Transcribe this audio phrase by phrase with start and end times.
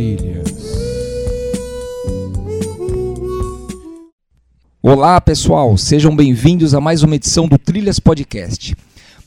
[0.00, 0.48] Trilhas.
[4.82, 8.74] Olá, pessoal, sejam bem-vindos a mais uma edição do Trilhas Podcast.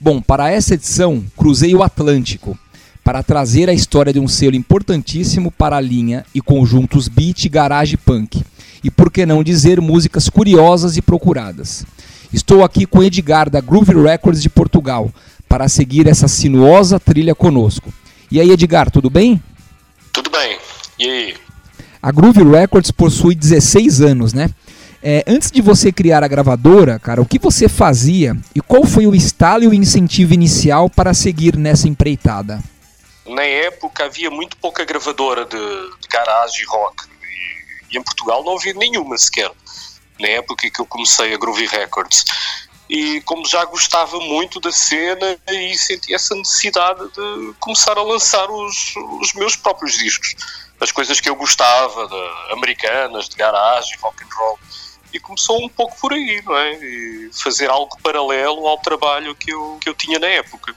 [0.02, 2.58] Bom, para essa edição, cruzei o Atlântico
[3.04, 7.96] para trazer a história de um selo importantíssimo para a linha e conjuntos beat, garage
[7.96, 8.44] punk.
[8.84, 11.86] E por que não dizer músicas curiosas e procuradas.
[12.34, 15.12] Estou aqui com Edgar da Groove Records de Portugal
[15.48, 17.94] para seguir essa sinuosa trilha conosco.
[18.32, 19.40] E aí, Edgar, tudo bem?
[20.12, 20.63] Tudo bem.
[20.98, 21.38] E aí?
[22.02, 24.50] A Groove Records possui 16 anos, né?
[25.02, 29.06] É, antes de você criar a gravadora, cara, o que você fazia e qual foi
[29.06, 32.64] o estalo e o incentivo inicial para seguir nessa empreitada?
[33.26, 38.56] Na época havia muito pouca gravadora de, de garagem rock e, e, em Portugal não
[38.58, 39.52] havia nenhuma sequer.
[40.20, 42.24] Na época que eu comecei a Groovy Records
[42.90, 48.50] e como já gostava muito da cena e senti essa necessidade de começar a lançar
[48.50, 50.36] os, os meus próprios discos,
[50.84, 54.60] as coisas que eu gostava, de, americanas, de garagem, rock and roll.
[55.14, 56.74] E começou um pouco por aí, não é?
[56.74, 60.76] E fazer algo paralelo ao trabalho que eu, que eu tinha na época.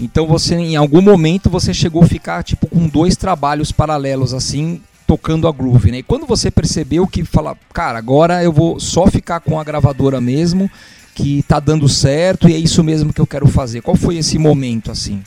[0.00, 4.82] Então você, em algum momento, você chegou a ficar tipo com dois trabalhos paralelos assim,
[5.06, 5.98] tocando a groove, né?
[5.98, 10.20] E quando você percebeu que fala, cara, agora eu vou só ficar com a gravadora
[10.20, 10.70] mesmo
[11.14, 13.80] que tá dando certo e é isso mesmo que eu quero fazer?
[13.80, 15.22] Qual foi esse momento assim?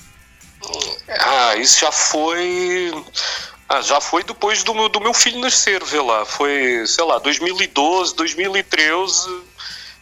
[1.10, 2.94] Ah, isso já foi.
[3.70, 6.26] Ah, já foi depois do meu, do meu filho nascer, vê lá.
[6.26, 9.44] Foi, sei lá, 2012, 2013.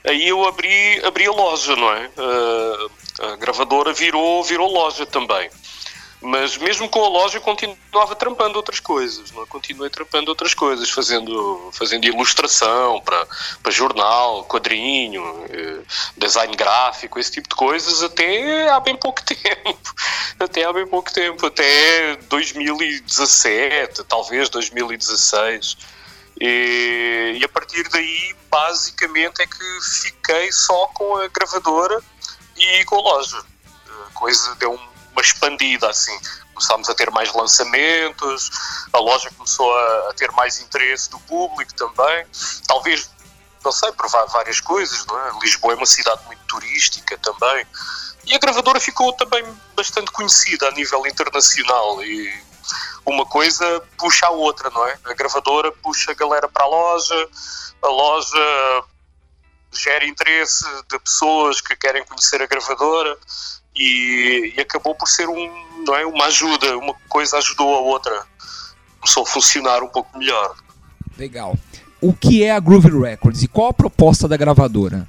[0.05, 2.09] Aí eu abri, abri a loja, não é?
[2.17, 2.91] Uh,
[3.23, 5.49] a gravadora virou, virou loja também.
[6.19, 9.45] Mas mesmo com a loja eu continuava trampando outras coisas, não é?
[9.45, 13.27] continuei trampando outras coisas, fazendo, fazendo ilustração para,
[13.61, 15.81] para jornal, quadrinho, eh,
[16.17, 19.95] design gráfico, esse tipo de coisas, até há bem pouco tempo.
[20.39, 25.77] Até há bem pouco tempo, até 2017, talvez 2016.
[26.39, 32.01] E, e a partir daí, basicamente, é que fiquei só com a gravadora
[32.55, 33.37] e com a loja.
[34.07, 36.17] A coisa deu um uma expandida assim.
[36.53, 38.51] Começámos a ter mais lançamentos,
[38.93, 42.25] a loja começou a, a ter mais interesse do público também.
[42.67, 43.09] Talvez,
[43.65, 45.39] não sei, por várias coisas, não é?
[45.41, 47.65] Lisboa é uma cidade muito turística também.
[48.25, 49.43] E a gravadora ficou também
[49.75, 52.31] bastante conhecida a nível internacional e
[53.05, 54.99] uma coisa puxa a outra, não é?
[55.05, 57.29] A gravadora puxa a galera para a loja,
[57.81, 58.83] a loja
[59.71, 63.17] gera interesse de pessoas que querem conhecer a gravadora
[63.77, 68.25] e, e, acabou por ser um, não é, uma ajuda, uma coisa ajudou a outra.
[68.99, 70.55] Começou a funcionar um pouco melhor.
[71.17, 71.55] Legal.
[72.01, 75.07] O que é a Groove Records e qual a proposta da gravadora?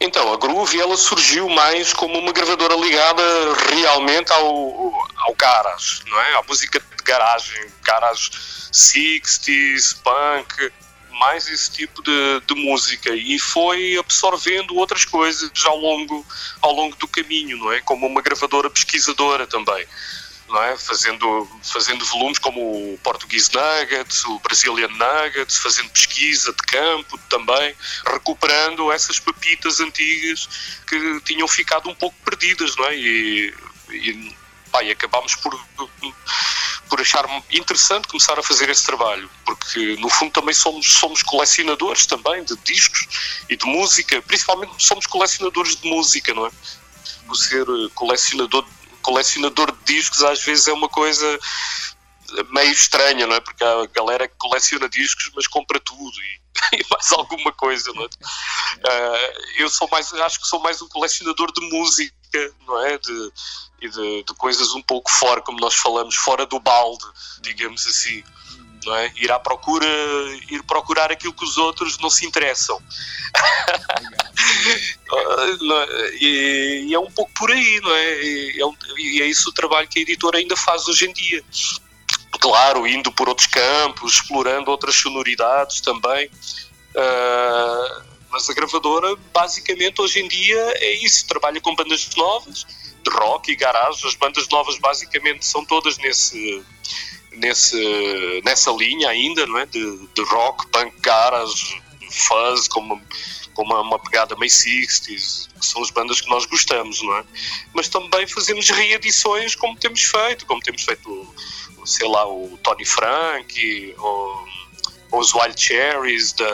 [0.00, 3.22] Então, a Groove ela surgiu mais como uma gravadora ligada
[3.70, 4.44] realmente ao,
[5.16, 6.34] ao garage, não é?
[6.36, 8.30] À música de garagem, garage
[8.72, 10.72] 60s, punk,
[11.18, 16.24] mais esse tipo de, de, música e foi absorvendo outras coisas ao longo,
[16.60, 17.80] ao longo do caminho, não é?
[17.80, 19.86] Como uma gravadora pesquisadora também.
[20.48, 20.78] Não é?
[20.78, 27.74] fazendo, fazendo volumes como o Portuguese Nuggets, o Brazilian Nuggets, fazendo pesquisa de campo também,
[28.06, 30.48] recuperando essas papitas antigas
[30.86, 32.96] que tinham ficado um pouco perdidas, não é?
[32.96, 33.54] E,
[33.90, 34.36] e,
[34.68, 35.58] pá, e acabámos por
[36.88, 42.06] por achar interessante começar a fazer esse trabalho, porque no fundo também somos, somos colecionadores
[42.06, 43.06] também de discos
[43.48, 46.50] e de música, principalmente somos colecionadores de música, não é?
[47.28, 48.66] O ser colecionador,
[49.02, 51.38] colecionador de discos às vezes é uma coisa
[52.50, 53.40] meio estranha, não é?
[53.40, 58.06] Porque a galera coleciona discos, mas compra tudo e, e mais alguma coisa, não é?
[58.06, 62.14] Uh, eu sou mais, acho que sou mais um colecionador de música,
[62.66, 62.98] não é?
[62.98, 63.32] De,
[63.80, 67.04] e de, de, coisas um pouco fora, como nós falamos, fora do balde,
[67.40, 68.22] digamos assim.
[68.84, 69.12] Não é?
[69.16, 69.86] Ir à procura,
[70.50, 72.80] ir procurar aquilo que os outros não se interessam.
[75.10, 76.14] É?
[76.20, 78.22] e, e, é um pouco por aí, não é?
[78.22, 81.12] E é, um, e é isso o trabalho que a editora ainda faz hoje em
[81.12, 81.44] dia.
[82.40, 86.30] Claro, indo por outros campos, explorando outras sonoridades também.
[86.94, 92.64] Uh, mas a gravadora, basicamente, hoje em dia é isso: trabalha com bandas novas
[93.02, 94.06] de rock e garage.
[94.06, 96.62] As bandas novas basicamente são todas nesse,
[97.32, 99.66] nesse, nessa linha ainda, não é?
[99.66, 103.02] De, de rock, punk, garage, fuzz, com uma,
[103.54, 107.24] com uma, uma pegada meio 60s, que são as bandas que nós gostamos, não é?
[107.74, 111.34] Mas também fazemos reedições como temos feito, como temos feito,
[111.84, 114.48] sei lá, o Tony Frank, ou,
[115.10, 116.46] ou os Wild Cherries da,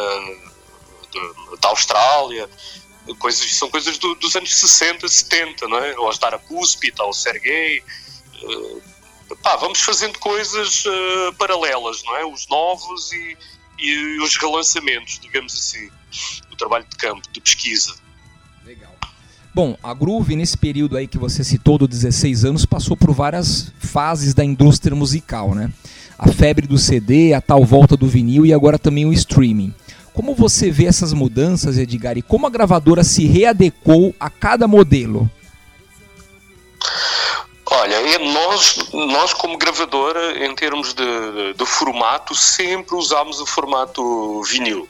[1.60, 2.48] da, Austrália
[3.18, 5.98] coisas, são coisas do, dos anos 60, 70, não é?
[5.98, 7.82] Ou as Dara Puspita, ou Sergei,
[8.42, 12.24] uh, pá, vamos fazendo coisas uh, paralelas, não é?
[12.24, 13.36] Os novos e,
[13.78, 15.90] e os relançamentos, digamos assim,
[16.50, 17.94] o trabalho de campo, de pesquisa.
[18.64, 18.94] Legal.
[19.54, 23.72] Bom, a Groove, nesse período aí que você citou, do 16 anos, passou por várias
[23.78, 25.70] fases da indústria musical, né?
[26.18, 29.74] A febre do CD, a tal volta do vinil e agora também o streaming.
[30.14, 35.28] Como você vê essas mudanças, Edgar, e como a gravadora se readecou a cada modelo?
[37.66, 44.88] Olha, nós, nós como gravadora, em termos de, de formato, sempre usámos o formato vinil.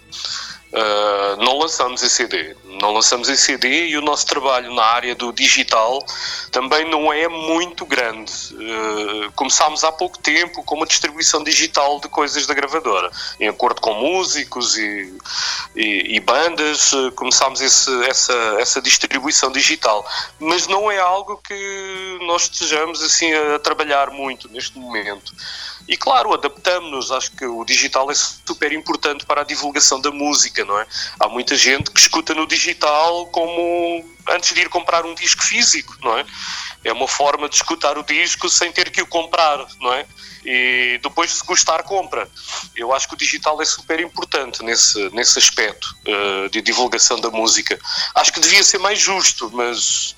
[0.74, 2.56] Uh, não lançamos em CD.
[2.64, 6.04] Não lançamos em CD e o nosso trabalho na área do digital
[6.50, 8.32] também não é muito grande.
[8.54, 13.80] Uh, começámos há pouco tempo com uma distribuição digital de coisas da gravadora, em acordo
[13.80, 15.16] com músicos e,
[15.76, 20.04] e, e bandas, uh, começámos esse, essa, essa distribuição digital.
[20.40, 25.32] Mas não é algo que nós estejamos assim a trabalhar muito neste momento.
[25.86, 27.12] E claro, adaptamos-nos.
[27.12, 30.86] Acho que o digital é super importante para a divulgação da música, não é?
[31.18, 35.96] Há muita gente que escuta no digital como antes de ir comprar um disco físico,
[36.02, 36.24] não é?
[36.82, 40.06] É uma forma de escutar o disco sem ter que o comprar, não é?
[40.44, 42.28] E depois, se gostar, compra.
[42.76, 47.30] Eu acho que o digital é super importante nesse, nesse aspecto uh, de divulgação da
[47.30, 47.78] música.
[48.14, 50.14] Acho que devia ser mais justo, mas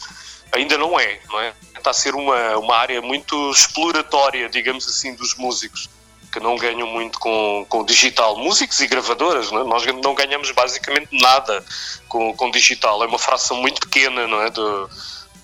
[0.53, 1.55] ainda não é, não é?
[1.77, 5.89] Está a ser uma, uma área muito exploratória, digamos assim, dos músicos,
[6.33, 8.37] que não ganham muito com, com digital.
[8.39, 9.65] Músicos e gravadoras, não é?
[9.65, 11.65] nós não ganhamos basicamente nada
[12.09, 14.51] com, com digital, é uma fração muito pequena, não é?
[14.51, 14.91] Do,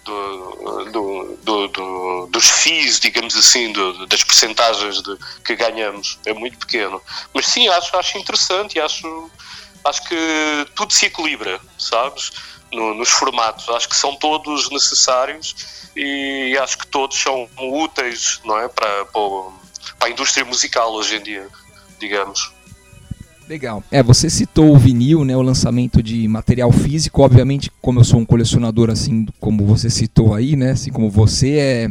[0.05, 3.73] do, do, do, do, dos FIIs, digamos assim,
[4.09, 6.19] das percentagens de, que ganhamos.
[6.27, 7.01] É muito pequeno.
[7.33, 9.31] Mas sim, acho, acho interessante e acho,
[9.85, 12.33] acho que tudo se equilibra, sabes?
[12.73, 13.69] no, nos formatos.
[13.69, 18.69] Acho que são todos necessários e acho que todos são úteis não é?
[18.69, 19.21] para, para
[20.01, 21.47] a indústria musical hoje em dia,
[21.99, 22.53] digamos.
[23.49, 23.83] Legal.
[23.91, 27.23] É, você citou o vinil, né, o lançamento de material físico.
[27.23, 31.59] Obviamente, como eu sou um colecionador assim, como você citou aí, né, assim como você,
[31.59, 31.91] é,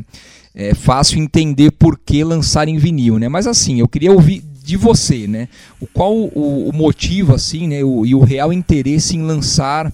[0.55, 3.29] é fácil entender por que lançar em vinil, né?
[3.29, 5.49] Mas assim, eu queria ouvir de você, né?
[5.79, 9.93] O qual o, o motivo assim, né, o, e o real interesse em lançar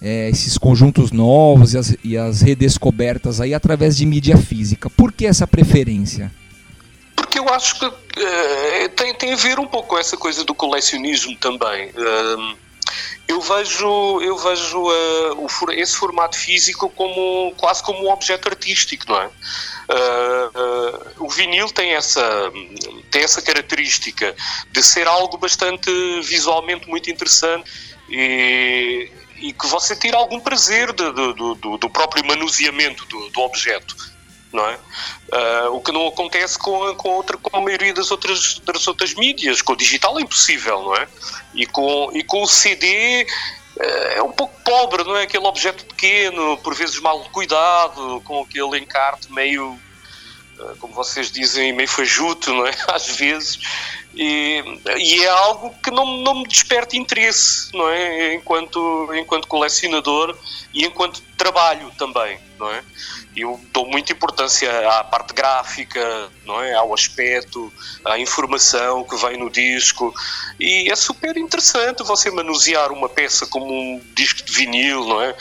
[0.00, 4.90] é, esses conjuntos novos e as, e as redescobertas aí através de mídia física.
[4.90, 6.32] Por que essa preferência?
[7.46, 11.36] Eu acho que uh, tem, tem a ver um pouco com essa coisa do colecionismo
[11.36, 11.90] também.
[11.90, 12.56] Uh,
[13.28, 19.04] eu vejo, eu vejo uh, o, esse formato físico como quase como um objeto artístico,
[19.08, 19.26] não é?
[19.26, 19.30] Uh,
[21.20, 22.52] uh, o vinil tem essa,
[23.10, 24.34] tem essa característica
[24.70, 25.90] de ser algo bastante
[26.22, 27.70] visualmente muito interessante
[28.08, 33.40] e, e que você tira algum prazer do, do, do, do próprio manuseamento do, do,
[33.40, 33.96] objeto.
[34.56, 34.74] Não é?
[34.74, 39.12] Uh, o que não acontece com, com, outra, com a maioria das outras, das outras
[39.12, 39.60] mídias.
[39.60, 41.06] Com o digital é impossível, não é?
[41.54, 43.26] E com, e com o CD
[43.76, 43.82] uh,
[44.16, 45.24] é um pouco pobre, não é?
[45.24, 49.72] Aquele objeto pequeno, por vezes mal cuidado, com aquele encarte meio,
[50.58, 52.72] uh, como vocês dizem, meio fajuto, não é?
[52.88, 53.58] Às vezes.
[54.16, 54.62] E,
[54.96, 58.34] e, é algo que não, não me desperta interesse, não é?
[58.34, 60.34] Enquanto, enquanto colecionador
[60.72, 62.82] e enquanto trabalho também, não é?
[63.36, 66.72] eu dou muita importância à parte gráfica, não é?
[66.74, 67.70] ao aspecto,
[68.04, 70.14] à informação que vem no disco
[70.58, 75.36] e é super interessante você manusear uma peça como um disco de vinil, não é?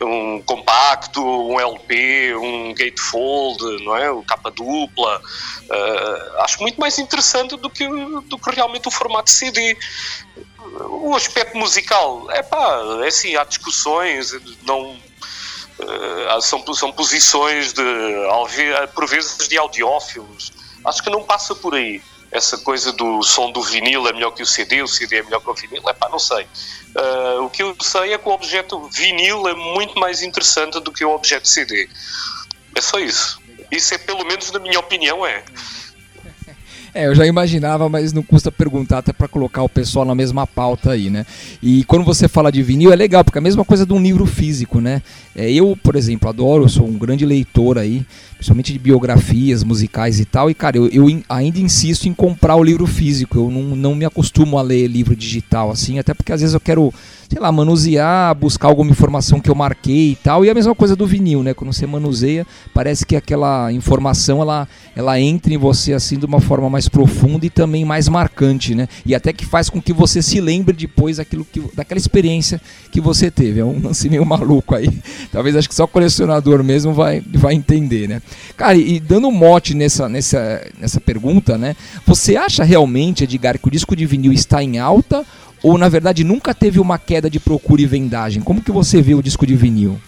[0.00, 4.10] Um compacto, um LP, um gatefold, não é?
[4.10, 5.20] O capa dupla.
[5.68, 7.84] Uh, acho muito mais interessante do que,
[8.22, 9.76] do que realmente o formato CD
[10.72, 14.98] o aspecto musical, é pá, é assim, há discussões, não
[15.80, 17.82] Uh, são, são posições de,
[18.94, 20.52] por vezes, de audiófilos.
[20.84, 22.02] Acho que não passa por aí.
[22.30, 25.40] Essa coisa do som do vinil é melhor que o CD, o CD é melhor
[25.40, 26.46] que o vinil, é pá, não sei.
[26.94, 30.92] Uh, o que eu sei é que o objeto vinil é muito mais interessante do
[30.92, 31.88] que o objeto CD.
[32.74, 33.40] É só isso.
[33.70, 35.42] Isso é, pelo menos na minha opinião, é.
[36.92, 40.46] É, eu já imaginava, mas não custa perguntar até para colocar o pessoal na mesma
[40.46, 41.24] pauta aí, né?
[41.62, 44.02] E quando você fala de vinil é legal, porque é a mesma coisa de um
[44.02, 45.00] livro físico, né?
[45.34, 48.04] É, eu, por exemplo, adoro, sou um grande leitor aí,
[48.34, 52.64] principalmente de biografias musicais e tal, e cara, eu, eu ainda insisto em comprar o
[52.64, 56.40] livro físico, eu não, não me acostumo a ler livro digital assim, até porque às
[56.40, 56.92] vezes eu quero
[57.30, 60.44] sei lá, manusear, buscar alguma informação que eu marquei e tal.
[60.44, 61.54] E a mesma coisa do vinil, né?
[61.54, 62.44] Quando você manuseia,
[62.74, 64.66] parece que aquela informação ela,
[64.96, 68.74] ela entra em você assim de uma forma mais mais profundo e também mais marcante,
[68.74, 68.88] né?
[69.04, 72.58] E até que faz com que você se lembre depois daquilo que, daquela experiência
[72.90, 73.60] que você teve.
[73.60, 74.88] É um lance meio maluco aí.
[75.30, 78.22] Talvez acho que só colecionador mesmo vai, vai entender, né?
[78.56, 81.76] Cara, e, e dando um mote nessa, nessa, nessa pergunta, né?
[82.06, 85.26] Você acha realmente, Edgar, que o disco de vinil está em alta
[85.62, 88.40] ou na verdade nunca teve uma queda de procura e vendagem?
[88.40, 90.00] Como que você vê o disco de vinil?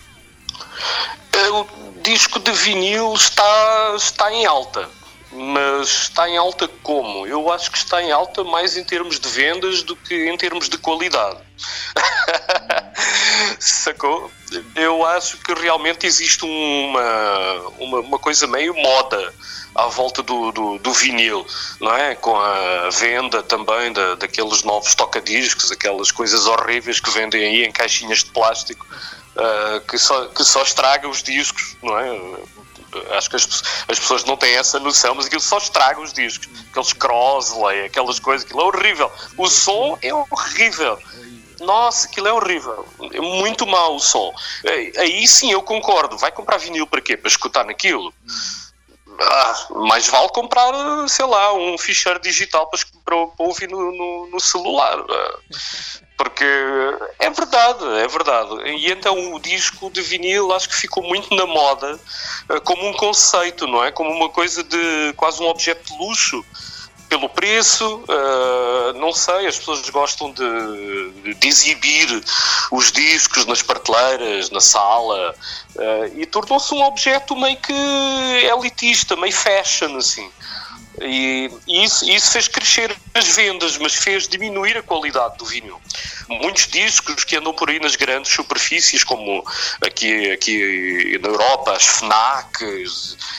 [1.35, 1.67] É, o
[2.03, 4.89] disco de vinil está, está em alta.
[5.33, 7.27] Mas está em alta como?
[7.27, 10.69] Eu acho que está em alta mais em termos de vendas do que em termos
[10.69, 11.39] de qualidade.
[13.59, 14.31] Sacou?
[14.75, 19.33] Eu acho que realmente existe uma, uma, uma coisa meio moda
[19.75, 21.47] à volta do, do, do, vinil,
[21.81, 22.15] não é?
[22.15, 27.73] Com a venda também da, daqueles novos tocadiscos, aquelas coisas horríveis que vendem aí em
[27.73, 28.87] caixinhas de plástico,
[29.37, 32.11] uh, que, só, que só estraga os discos, não é?
[33.11, 36.49] Acho que as, as pessoas não têm essa noção, mas aquilo só estraga os discos.
[36.71, 39.11] Aqueles Crosley, aquelas coisas, aquilo é horrível.
[39.37, 40.99] O som é horrível.
[41.61, 42.87] Nossa, aquilo é horrível.
[43.13, 44.33] É muito mau o som.
[44.99, 46.19] Aí sim eu concordo.
[46.19, 47.17] Vai comprar vinil para quê?
[47.17, 48.13] Para escutar naquilo?
[49.21, 50.73] Ah, mais vale comprar,
[51.09, 54.97] sei lá, um ficheiro digital para, para, ouvir no, no, no, celular.
[56.17, 56.45] Porque
[57.19, 58.55] é verdade, é verdade.
[58.71, 61.99] E então o disco de vinil acho que ficou muito na moda
[62.49, 63.91] ah, como um conceito, não é?
[63.91, 66.45] Como uma coisa de quase um objeto de luxo
[67.13, 72.09] pelo preço, uh, não sei, as pessoas gostam de, de, exibir
[72.71, 75.35] os discos nas prateleiras, na sala,
[75.77, 80.27] uh, e tornou-se um objeto meio que elitista, meio fashion, assim.
[81.01, 85.81] E, isso, isso, fez crescer as vendas, mas fez diminuir a qualidade do vinil.
[86.29, 89.45] Muitos discos que andam por aí nas grandes superfícies, como
[89.81, 92.85] aqui, aqui na Europa, as FNAC,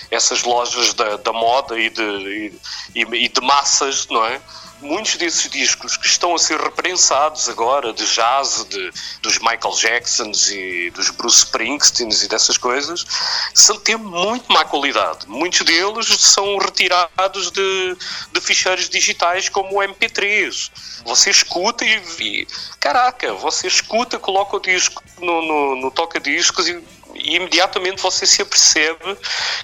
[0.09, 2.53] essas lojas da, da moda e de,
[2.95, 4.41] e, e de massas, não é?
[4.83, 10.49] Muitos desses discos que estão a ser reprensados agora, de jazz, de, dos Michael Jacksons
[10.49, 13.05] e dos Bruce Springsteens e dessas coisas,
[13.53, 15.27] são ter muito má qualidade.
[15.27, 17.97] Muitos deles são retirados de,
[18.31, 20.71] de ficheiros digitais como o MP3.
[21.05, 22.47] Você escuta e, e
[22.79, 26.83] caraca, você escuta, coloca o disco no, no, no toca-discos e
[27.13, 29.17] e imediatamente você se apercebe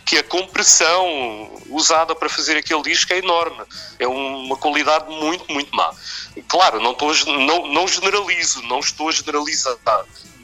[0.06, 3.64] que a compressão usada para fazer aquele disco é enorme.
[3.98, 5.92] É uma qualidade muito, muito má.
[6.48, 9.78] Claro, não, estou, não, não generalizo, não estou a generalizar,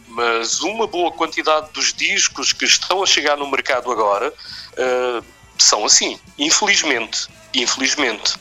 [0.08, 5.26] mas uma boa quantidade dos discos que estão a chegar no mercado agora uh,
[5.58, 7.28] são assim, infelizmente.
[7.54, 8.36] Infelizmente.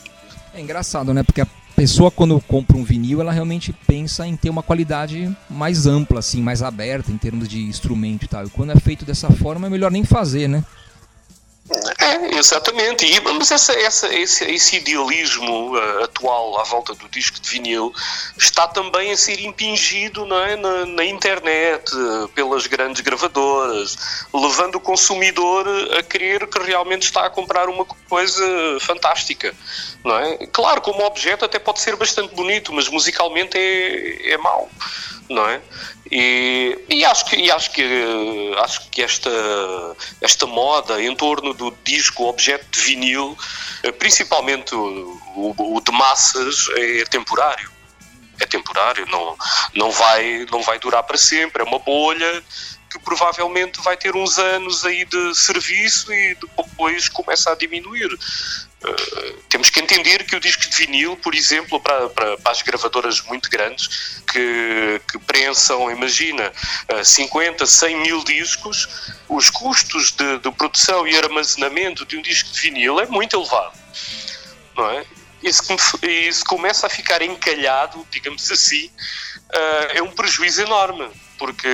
[0.52, 1.22] É engraçado, né?
[1.22, 5.86] Porque a pessoa quando compra um vinil, ela realmente pensa em ter uma qualidade mais
[5.86, 8.46] ampla, assim, mais aberta em termos de instrumento e tal.
[8.46, 10.64] E quando é feito dessa forma, é melhor nem fazer, né?
[11.98, 13.06] É, exatamente.
[13.06, 17.90] E, mas essa, essa, esse, esse idealismo uh, atual à volta do disco de vinil
[18.36, 24.80] está também a ser impingido é, na, na internet, uh, pelas grandes gravadoras, levando o
[24.80, 25.66] consumidor
[25.98, 28.44] a crer que realmente está a comprar uma coisa
[28.80, 29.54] fantástica.
[30.04, 30.46] Não é?
[30.48, 34.68] Claro, como objeto até pode ser bastante bonito, mas musicalmente é, é mau
[35.28, 35.60] não é?
[36.10, 39.30] E, e, acho que, e acho que, acho que esta,
[40.20, 43.36] esta moda em torno do disco objeto de vinil,
[43.82, 47.72] eh, principalmente o, o, o de massas, é temporário.
[48.40, 49.36] É temporário, não,
[49.74, 52.42] não, vai, não vai durar para sempre, é uma bolha
[52.94, 58.06] que provavelmente vai ter uns anos aí de serviço e depois começa a diminuir.
[58.06, 62.62] Uh, temos que entender que o disco de vinil, por exemplo, para, para, para as
[62.62, 66.52] gravadoras muito grandes que, que prensam, imagina,
[66.92, 72.52] uh, 50, 100 mil discos, os custos de, de, produção e armazenamento de um disco
[72.52, 73.76] de vinil é muito elevado,
[74.76, 75.04] não é?
[75.42, 75.62] Isso,
[76.02, 81.10] isso começa a ficar encalhado, digamos assim, uh, é um prejuízo enorme
[81.44, 81.68] porque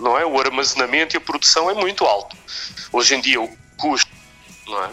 [0.00, 2.36] não é o armazenamento e a produção é muito alto.
[2.92, 4.10] Hoje em dia o custo,
[4.66, 4.88] não é?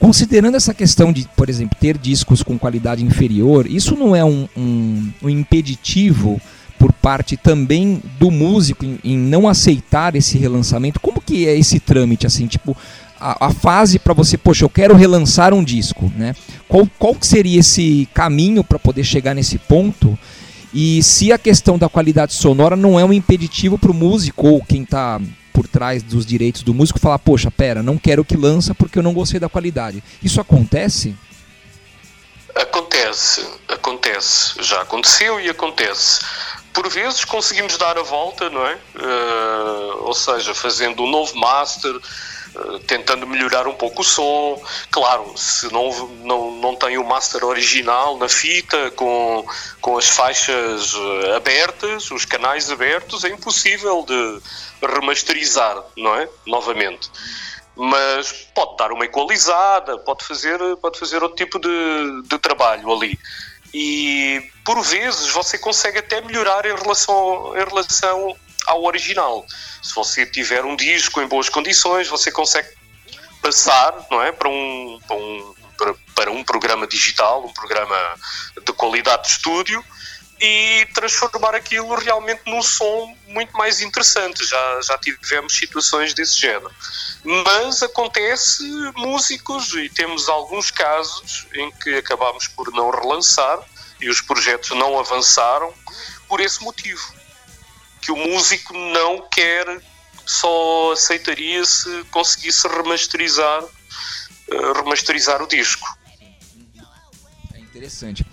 [0.00, 4.48] Considerando essa questão de, por exemplo, ter discos com qualidade inferior, isso não é um,
[4.56, 6.40] um, um impeditivo
[6.80, 10.98] por parte também do músico em, em, não aceitar esse relançamento?
[10.98, 12.76] Como que é esse trâmite, assim, tipo,
[13.20, 16.34] a, a fase para você, poxa, eu quero relançar um disco, né?
[16.66, 20.18] Qual, qual seria esse caminho para poder chegar nesse ponto?
[20.72, 24.64] E se a questão da qualidade sonora não é um impeditivo para o músico ou
[24.64, 25.20] quem está
[25.52, 29.02] por trás dos direitos do músico falar, poxa, pera, não quero que lança porque eu
[29.02, 30.02] não gostei da qualidade.
[30.22, 31.14] Isso acontece?
[32.54, 36.20] Acontece, acontece, já aconteceu e acontece.
[36.72, 38.74] por vezes conseguimos dar a volta, não é?
[38.94, 41.92] Uh, ou seja, fazendo um novo master,
[42.86, 44.60] tentando melhorar um pouco o som.
[44.90, 45.90] Claro, se não,
[46.24, 49.44] não, não tem o master original na fita, com,
[49.80, 54.40] com as faixas uh, abertas, os canais abertos, é impossível de
[54.86, 56.28] remasterizar, não é?
[56.46, 57.10] Novamente.
[57.76, 63.18] Mas pode dar uma equalizada, pode fazer, pode fazer outro tipo de, de trabalho ali
[63.72, 68.36] e por vezes você consegue até melhorar em relação, em relação
[68.70, 69.44] ao original.
[69.82, 72.68] Se você tiver um disco em boas condições, você consegue
[73.42, 75.54] passar não é, para, um, para, um,
[76.14, 77.96] para um programa digital, um programa
[78.64, 79.84] de qualidade de estúdio
[80.40, 84.44] e transformar aquilo realmente num som muito mais interessante.
[84.46, 86.70] Já, já tivemos situações desse género.
[87.24, 88.62] Mas acontece
[88.96, 93.58] músicos, e temos alguns casos em que acabamos por não relançar
[94.00, 95.74] e os projetos não avançaram
[96.26, 97.19] por esse motivo.
[98.00, 99.80] Que o músico não quer,
[100.26, 105.86] só aceitaria se conseguisse remasterizar, uh, remasterizar o disco.
[107.54, 108.24] É interessante.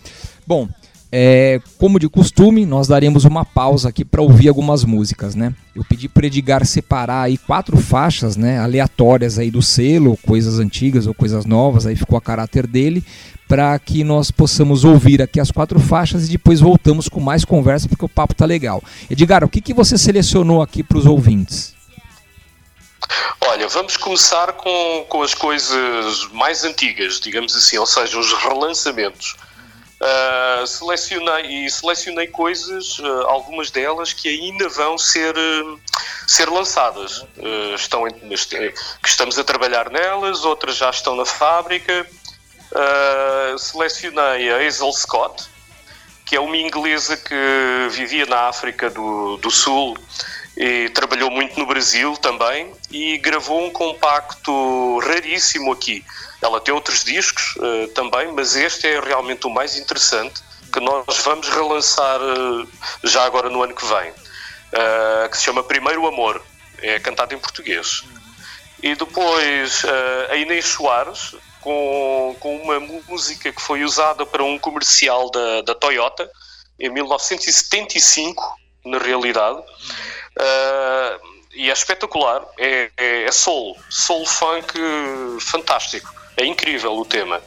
[0.46, 0.70] Bom,
[1.12, 5.54] é, como de costume, nós daremos uma pausa aqui para ouvir algumas músicas, né?
[5.74, 11.08] Eu pedi para Edgar separar aí quatro faixas, né, aleatórias aí do selo, coisas antigas
[11.08, 13.04] ou coisas novas, aí ficou a caráter dele,
[13.48, 17.88] para que nós possamos ouvir aqui as quatro faixas e depois voltamos com mais conversa
[17.88, 18.84] porque o papo tá legal.
[19.10, 21.76] Edgar, o que, que você selecionou aqui para os ouvintes?
[23.42, 29.36] Olha, vamos começar com, com as coisas mais antigas, digamos assim, ou seja, os relançamentos.
[30.00, 35.80] Uh, selecionei e selecionei coisas, uh, algumas delas que ainda vão ser, uh,
[36.28, 37.26] ser lançadas.
[37.76, 42.06] estão em, que estamos a trabalhar nelas, outras já estão na fábrica.
[43.58, 45.50] Selecionei a Hazel Scott,
[46.26, 49.98] que é uma inglesa que vivia na África do, do Sul
[50.56, 56.04] e trabalhou muito no Brasil também e gravou um compacto raríssimo aqui
[56.42, 60.42] ela tem outros discos uh, também, mas este é realmente o mais interessante
[60.72, 62.68] que nós vamos relançar uh,
[63.04, 66.44] já agora no ano que vem, uh, que se chama Primeiro Amor,
[66.80, 68.04] é cantado em português.
[68.84, 69.84] E depois
[70.30, 71.36] a Inês Soares,
[71.68, 76.32] com, com uma música que foi usada para um comercial da, da Toyota
[76.80, 78.42] em 1975,
[78.86, 79.62] na realidade.
[81.54, 84.74] e é espetacular, é, é, é soul, soul funk
[85.42, 86.10] fantástico.
[86.38, 87.44] É incrível o tema.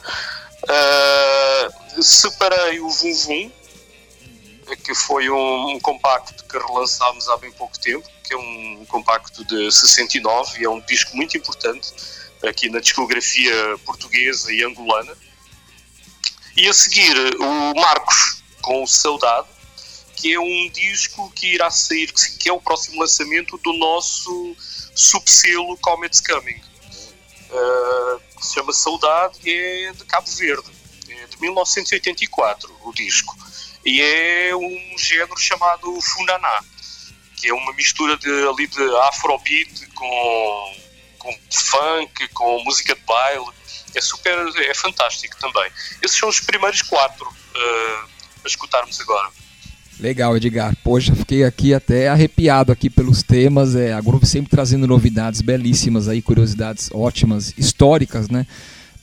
[0.64, 3.50] Uh, separei o Vum Vum,
[4.84, 9.42] que foi um, um, compacto que relançámos há bem pouco tempo, que é um compacto
[9.46, 11.94] de 69 e é um disco muito importante
[12.42, 15.16] aqui na discografia portuguesa e angolana.
[16.56, 19.48] E a seguir o Marcos com o Saudade,
[20.16, 24.56] que é um disco que irá sair, que é o próximo lançamento do nosso
[24.94, 26.60] subselo Comets Coming.
[27.50, 30.70] Uh, que se chama Saudade e é de Cabo Verde,
[31.08, 33.36] é de 1984 o disco.
[33.84, 36.64] E é um género chamado Funaná,
[37.36, 40.76] que é uma mistura de, ali de afrobeat com,
[41.20, 43.44] com funk, com música de baile.
[43.94, 45.70] É super, é fantástico também.
[46.02, 48.08] Esses são os primeiros quatro uh,
[48.44, 49.30] a escutarmos agora.
[50.00, 50.74] Legal, Edgar.
[50.82, 53.76] Poxa, fiquei aqui até arrepiado aqui pelos temas.
[53.76, 58.46] É, a Groove sempre trazendo novidades belíssimas aí, curiosidades ótimas, históricas, né?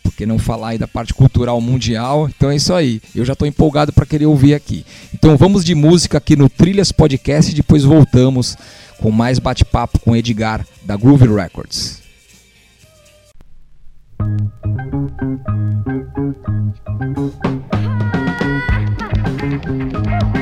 [0.02, 2.28] Porque não falar aí da parte cultural mundial.
[2.28, 3.00] Então é isso aí.
[3.14, 4.84] Eu já estou empolgado para querer ouvir aqui.
[5.14, 8.58] Então vamos de música aqui no Trilhas Podcast e depois voltamos
[8.98, 12.07] com mais bate-papo com Edgar da Groove Records.
[14.20, 14.52] Thank
[19.68, 20.37] you.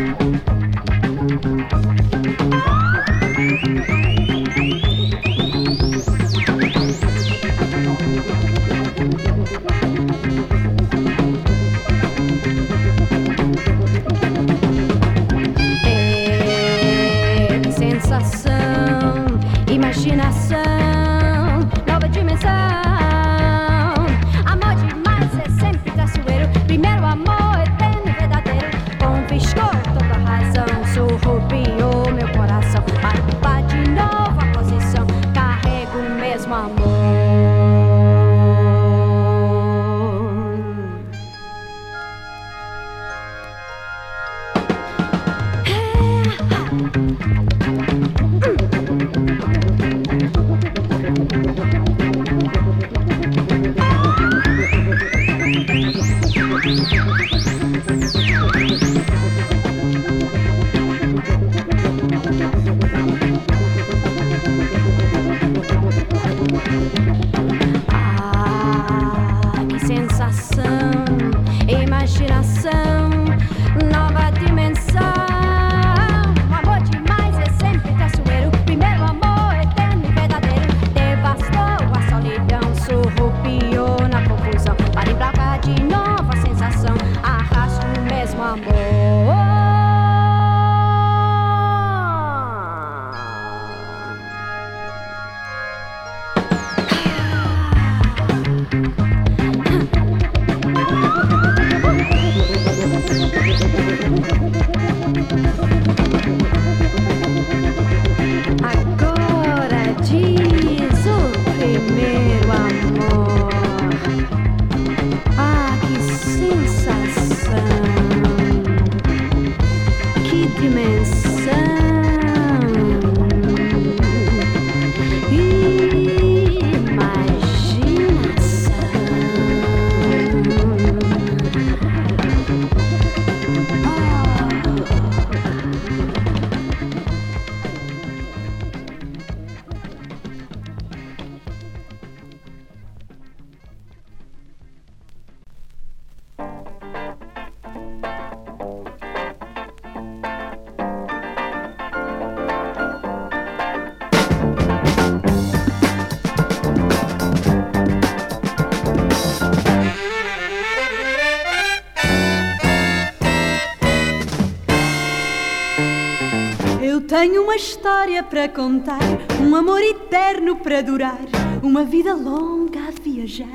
[168.05, 168.99] História para contar,
[169.41, 171.17] um amor eterno para durar,
[171.63, 173.47] uma vida longa a viajar,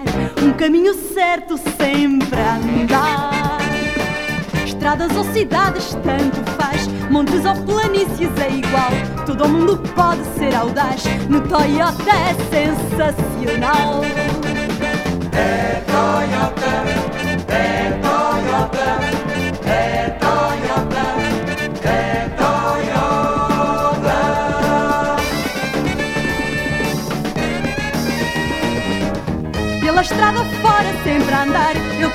[0.42, 3.60] um caminho certo sempre a andar.
[4.66, 8.90] Estradas ou cidades, tanto faz, montes ou planícies é igual,
[9.24, 14.00] todo mundo pode ser audaz, no Toyota é sensacional.
[15.32, 16.49] É Toyota,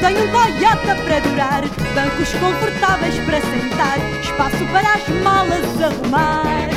[0.06, 1.62] tenho um Toyota para durar,
[1.96, 6.70] bancos confortáveis para sentar, espaço para as malas arrumar.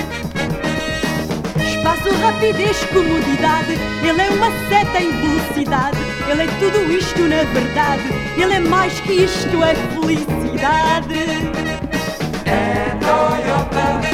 [1.63, 3.79] Espaço, rapidez, comodidade.
[4.03, 5.99] Ele é uma seta em velocidade.
[6.27, 8.03] Ele é tudo isto na verdade.
[8.39, 11.15] Ele é mais que isto, é felicidade.
[12.47, 14.08] É Toyota,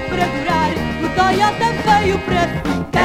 [0.00, 0.70] veio para durar,
[1.02, 3.00] o Toyota veio para ficar.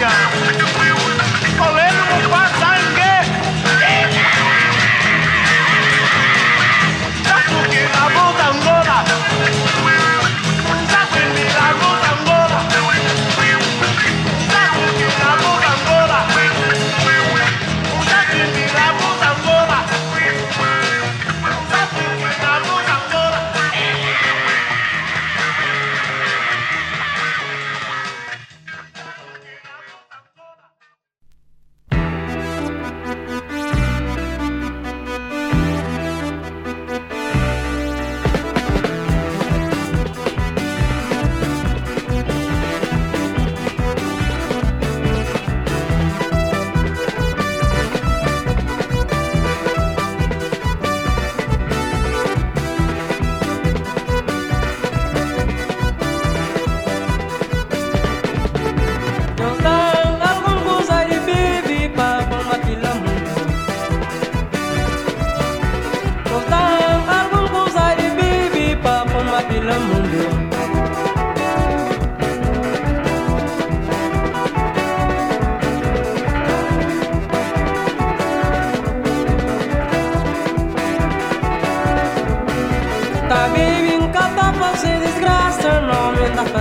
[0.00, 0.59] 家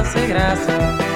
[0.09, 1.08] sem graça.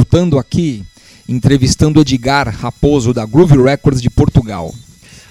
[0.00, 0.82] Voltando aqui,
[1.28, 4.74] entrevistando Edgar Raposo da Groove Records de Portugal.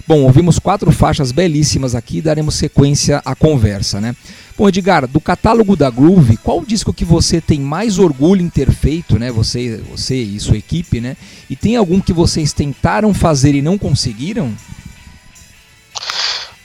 [0.06, 4.16] Bom, ouvimos quatro faixas belíssimas aqui e daremos sequência à conversa, né?
[4.56, 8.50] Bom, Edgar, do catálogo da Groove, qual o disco que você tem mais orgulho em
[8.50, 9.32] ter feito, né?
[9.32, 11.18] Você, você e sua equipe, né?
[11.50, 14.56] E tem algum que vocês tentaram fazer e não conseguiram?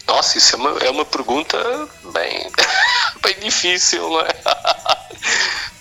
[0.06, 1.56] Nossa, isso é uma, é uma pergunta
[2.12, 2.50] bem,
[3.24, 4.28] bem difícil, não é?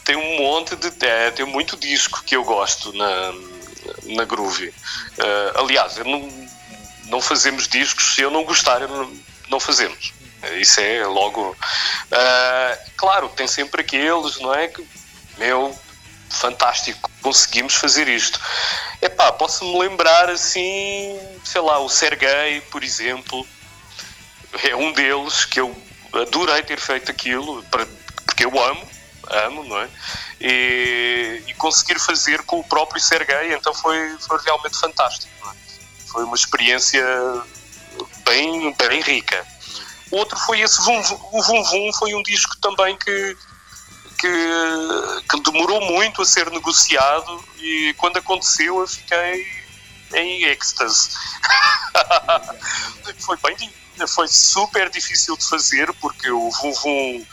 [0.03, 0.91] Tem um monte de.
[1.05, 3.33] É, tem muito disco que eu gosto na,
[4.15, 4.73] na Groove.
[5.17, 6.47] Eh, aliás, não,
[7.05, 8.81] não fazemos discos se eu não gostar,
[9.49, 10.13] não, fazemos.
[10.59, 11.55] Isso é logo.
[12.11, 14.67] eh, claro, tem sempre aqueles, não é?
[14.67, 14.85] Que,
[15.37, 15.77] meu,
[16.29, 18.39] fantástico, conseguimos fazer isto.
[19.01, 23.47] Epá, posso-me lembrar assim, sei lá, o Sergei, por exemplo
[24.61, 25.75] é um deles que eu
[26.13, 28.85] adorei ter feito aquilo, porque eu amo,
[29.29, 29.89] amo, não é?
[30.39, 35.31] E, e conseguir fazer com o próprio Sergei, então foi, foi realmente fantástico.
[35.49, 35.53] é?
[36.07, 37.03] Foi uma experiência
[38.25, 39.45] bem, bem rica.
[40.11, 40.99] Outro foi esse Vum.
[41.31, 43.37] O Vum Vum foi um disco também que,
[44.19, 49.47] que, que demorou muito a ser negociado e quando aconteceu eu fiquei
[50.13, 51.09] em êxtase.
[53.19, 53.71] foi bem
[54.07, 57.25] foi super difícil de fazer porque o Vum Vum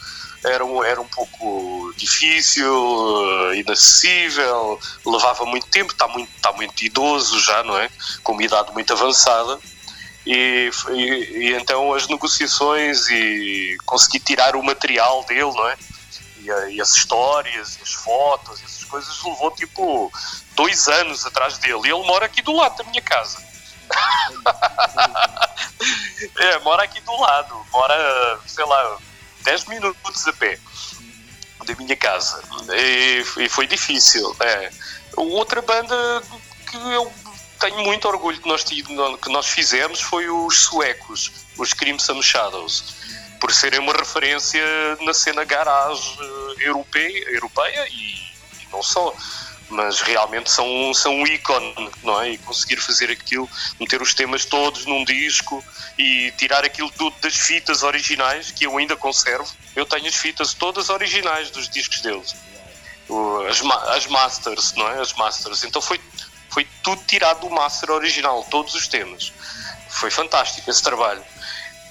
[0.45, 6.83] era um, era um pouco difícil, eh, inacessível, levava muito tempo, está muito, está muito
[6.83, 7.91] idoso já, não é?
[8.23, 9.59] Com uma idade muito avançada.
[10.27, 15.77] E, e, e então as negociações e consegui tirar o material dele, não é?
[16.43, 20.11] E, a- e as histórias, as fotos, essas coisas levou tipo
[20.57, 21.81] dois anos atrás dele.
[21.87, 23.39] E ele mora aqui do lado da minha casa.
[26.39, 28.99] é, mora aqui do lado, mora, sei lá,
[29.43, 30.59] 10 minutos a pé
[31.67, 32.43] da minha casa.
[32.75, 34.35] E, e foi difícil.
[34.41, 34.71] É.
[35.17, 36.23] Outra banda
[36.69, 37.13] que eu
[37.59, 42.95] tenho muito orgulho que nós, que nós fizemos foi os suecos, os Crimson Shadows,
[43.39, 44.63] por serem uma referência
[45.03, 48.15] na cena garage eh, europeia, europeia e,
[48.63, 49.15] e não só.
[49.71, 52.31] Mas realmente são, são um ícone, não é?
[52.31, 55.65] E conseguir fazer aquilo, meter os temas todos num disco
[55.97, 59.49] e tirar aquilo tudo das fitas originais, que eu ainda conservo.
[59.77, 62.35] Eu tenho as fitas todas originais dos discos deles.
[63.49, 63.63] As,
[63.97, 65.01] as masters, não é?
[65.01, 65.65] As masters.
[65.65, 66.01] Então foi,
[66.49, 69.33] foi tudo tirado do master original, todos os temas.
[69.89, 71.23] Foi fantástico esse trabalho.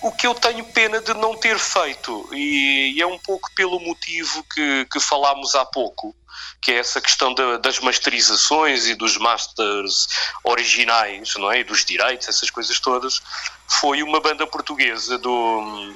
[0.02, 3.80] O que eu tenho pena de não ter feito, e, e é um pouco pelo
[3.82, 6.16] motivo que, que falámos há pouco,
[6.62, 10.08] que é essa questão da- das masterizações e dos masters
[10.44, 11.60] originais, não é?
[11.60, 13.22] E dos direitos, essas coisas todas,
[13.68, 15.94] foi uma banda portuguesa do,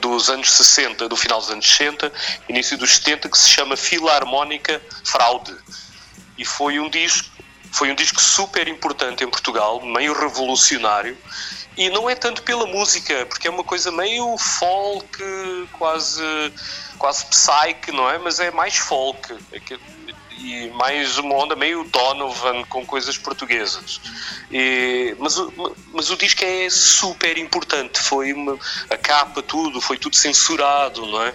[0.00, 2.12] dos anos 60, do final dos anos 60,
[2.48, 5.54] início dos 70, que se chama Filarmónica Fraude.
[6.36, 7.28] E foi um disco,
[7.72, 11.16] foi um disco super importante em Portugal, meio revolucionário.
[11.78, 15.22] E não é tanto pela música, porque é uma coisa meio folk,
[15.78, 16.20] quase,
[16.98, 18.18] quase psyche, não é?
[18.18, 19.32] Mas é mais folk.
[19.52, 19.60] É
[20.40, 24.00] e mais uma onda meio Donovan com coisas portuguesas.
[24.50, 25.36] E- mas,
[25.92, 28.00] mas o disco é super importante.
[28.00, 28.58] Foi uma-
[28.90, 31.34] a capa, tudo, foi tudo censurado, não é?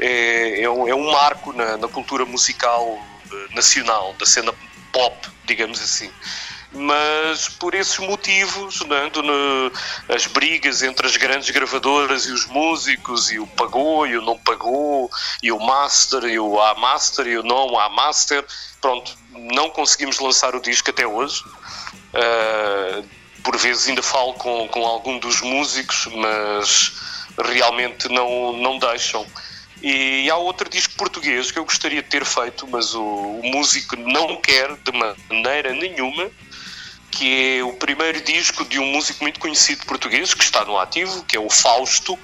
[0.00, 2.98] É, é um, é um marco na, na cultura musical
[3.30, 4.54] eh, nacional, da cena
[4.92, 6.10] pop, digamos assim.
[6.70, 9.72] Mas por esses motivos, né, no-
[10.14, 14.38] as brigas entre as grandes gravadoras e os músicos, e o pagou e o não
[14.38, 15.10] pagou,
[15.42, 18.44] e o master e o A master e o não A master,
[18.82, 21.42] pronto, não conseguimos lançar o disco até hoje.
[22.12, 23.08] Uh,
[23.42, 26.92] por vezes ainda falo com, com algum dos músicos, mas
[27.38, 29.26] realmente não, não deixam.
[29.80, 33.96] E há outro disco português que eu gostaria de ter feito, mas o, o músico
[33.96, 36.28] não quer de maneira nenhuma,
[37.10, 41.24] que é o primeiro disco de um músico muito conhecido português, que está no ativo,
[41.24, 42.18] que é o Fausto.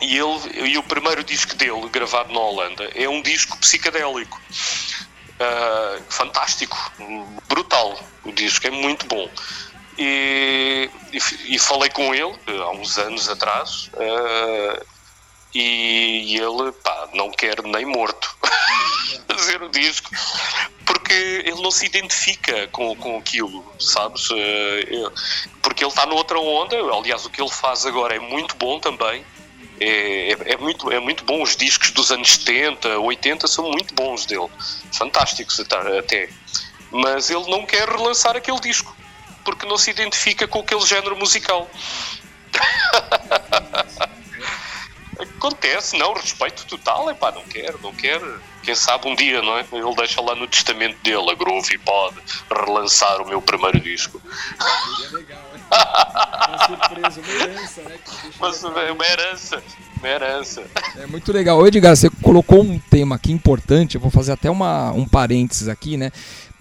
[0.00, 4.40] E, ele, e o primeiro disco dele, gravado na Holanda, é um disco psicadélico.
[5.38, 6.76] Ah, fantástico,
[7.48, 7.98] brutal.
[8.24, 9.28] O disco é muito bom.
[9.98, 14.82] E, e e falei com ele há uns anos atrás ah,
[15.54, 18.36] e ele pá, não quer nem morto
[19.28, 20.10] fazer o disco
[20.86, 24.28] porque ele não se identifica com, com aquilo, sabes?
[24.30, 25.10] Eh,
[25.62, 26.76] porque ele está noutra onda.
[26.76, 29.24] Aliás, o que ele faz agora é muito bom também.
[29.80, 31.42] É, é, é muito, é muito bom.
[31.42, 34.48] Os discos dos anos 70, 80 são muito bons dele,
[34.92, 36.28] fantásticos até.
[36.90, 38.94] Mas ele não quer relançar aquele disco
[39.44, 41.68] porque não se identifica com aquele género musical.
[45.18, 48.40] Acontece, não, respeito total, é pá, não quero, não quero.
[48.62, 49.64] Quem sabe um dia, não é?
[49.72, 52.16] Ele deixa lá no testamento dele, a Groove pode
[52.50, 54.22] relançar o meu primeiro disco.
[56.48, 57.98] Uma surpresa, uma herança, né?
[58.40, 59.62] Mas é uma herança,
[59.98, 60.64] uma herança.
[60.96, 61.58] É muito legal.
[61.58, 65.68] Ô Edgar, você colocou um tema aqui importante, eu vou fazer até uma, um parênteses
[65.68, 66.10] aqui, né?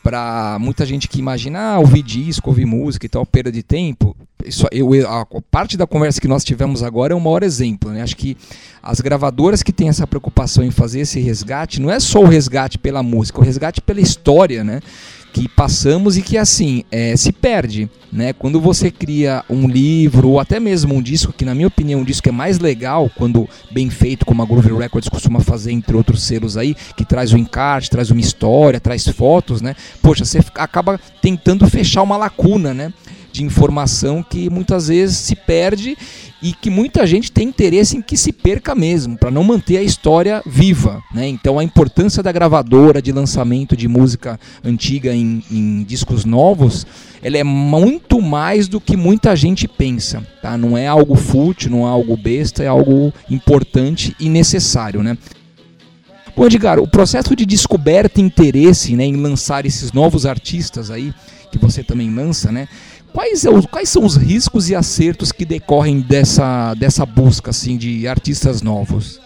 [0.03, 4.15] Pra muita gente que imagina, ah, ouvir disco, ouvir música e tal, perda de tempo.
[4.43, 7.91] Isso, eu, eu- a parte da conversa que nós tivemos agora é o maior exemplo,
[7.91, 8.01] né?
[8.01, 8.35] Acho que
[8.81, 12.79] as gravadoras que têm essa preocupação em fazer esse resgate, não é só o resgate
[12.79, 14.79] pela música, o resgate pela história, né?
[15.33, 18.33] Que passamos e que assim é, se perde, né?
[18.33, 22.03] Quando você cria um livro ou até mesmo um disco, que na minha opinião um
[22.03, 26.23] disco é mais legal quando bem feito, como a Groove Records costuma fazer entre outros
[26.23, 29.75] selos aí, que traz o encarte, traz uma história, traz fotos, né?
[30.01, 32.93] Poxa, você acaba tentando fechar uma lacuna, né?
[33.31, 35.97] De informação que muitas vezes se perde
[36.41, 39.83] e que muita gente tem interesse em que se perca mesmo, para não manter a
[39.83, 41.01] história viva.
[41.13, 41.27] Né?
[41.27, 46.85] Então a importância da gravadora de lançamento de música antiga em, em discos novos,
[47.21, 50.25] ela é muito mais do que muita gente pensa.
[50.41, 50.57] Tá?
[50.57, 55.03] Não é algo fútil, não é algo besta, é algo importante e necessário.
[55.03, 55.15] Né?
[56.35, 61.13] Bom, Edgar, o processo de descoberta e interesse né, em lançar esses novos artistas aí,
[61.51, 62.67] que você também lança, né?
[63.13, 68.07] Quais, é quais são os riscos e acertos que decorrem dessa, dessa busca assim, de
[68.07, 69.19] artistas novos?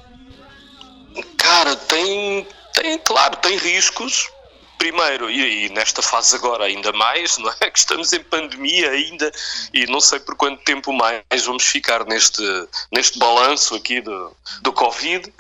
[1.37, 4.29] Cara, tem, tem, claro, tem riscos.
[4.77, 7.69] Primeiro, e, e nesta fase agora ainda mais, não é?
[7.71, 9.31] Que estamos em pandemia ainda
[9.73, 12.41] e não sei por quanto tempo mais vamos ficar neste,
[12.91, 15.31] neste balanço aqui do, do Covid.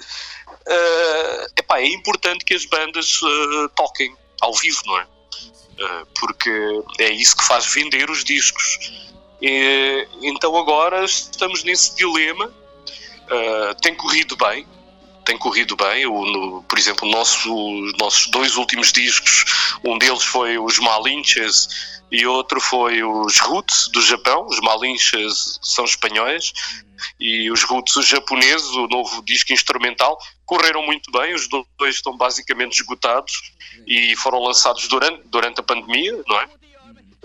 [0.67, 5.14] Eh, epá, é importante que as bandas eh, toquem ao vivo, não é?
[5.77, 6.51] Eh, porque
[6.99, 8.91] é isso que faz vender os discos.
[9.41, 12.51] Eh, então agora estamos nesse dilema
[13.25, 14.67] Uh, tem corrido bem,
[15.25, 16.05] tem corrido bem.
[16.05, 19.45] O, no, por exemplo, nosso, os nossos dois últimos discos,
[19.83, 21.67] um deles foi os Malinches
[22.11, 24.45] e outro foi os Roots do Japão.
[24.47, 26.53] Os Malinches são espanhóis
[27.19, 31.33] e os Roots os japoneses, o novo disco instrumental, correram muito bem.
[31.33, 33.53] Os dois estão basicamente esgotados
[33.87, 36.47] e foram lançados durante, durante a pandemia, não é?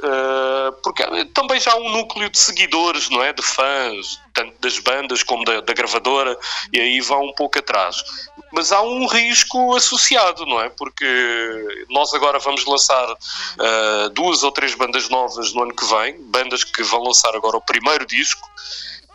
[0.01, 1.05] Uh, porque
[1.35, 3.35] também já há um núcleo de seguidores, não é?
[3.35, 6.39] De fãs, tanto das bandas como da, da, gravadora,
[6.73, 8.03] e aí vão um pouco atrás.
[8.51, 10.71] Mas há um risco associado, não é?
[10.71, 16.17] Porque nós agora vamos lançar uh, duas ou três bandas novas no ano que vem,
[16.31, 18.49] bandas que vão lançar agora o primeiro disco,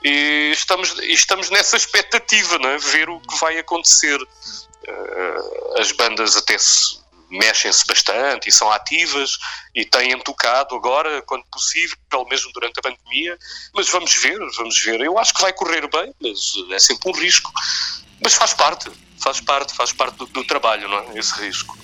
[0.06, 2.78] e estamos, estamos nessa expectativa, não é?
[2.78, 4.22] Ver o que vai acontecer.
[4.22, 9.40] Uh, as bandas até se mexem-se bastante e são ativas
[9.74, 11.98] e têm tocado agora, quando possível,
[12.30, 13.36] mesmo durante a pandemia.
[13.74, 15.02] Mas vamos ver, vamos ver.
[15.02, 17.52] Eu acho que vai correr bem, mas é sempre um risco.
[18.24, 21.18] Mas faz parte, faz parte, faz parte do, do trabalho, não é?
[21.18, 21.76] Esse risco.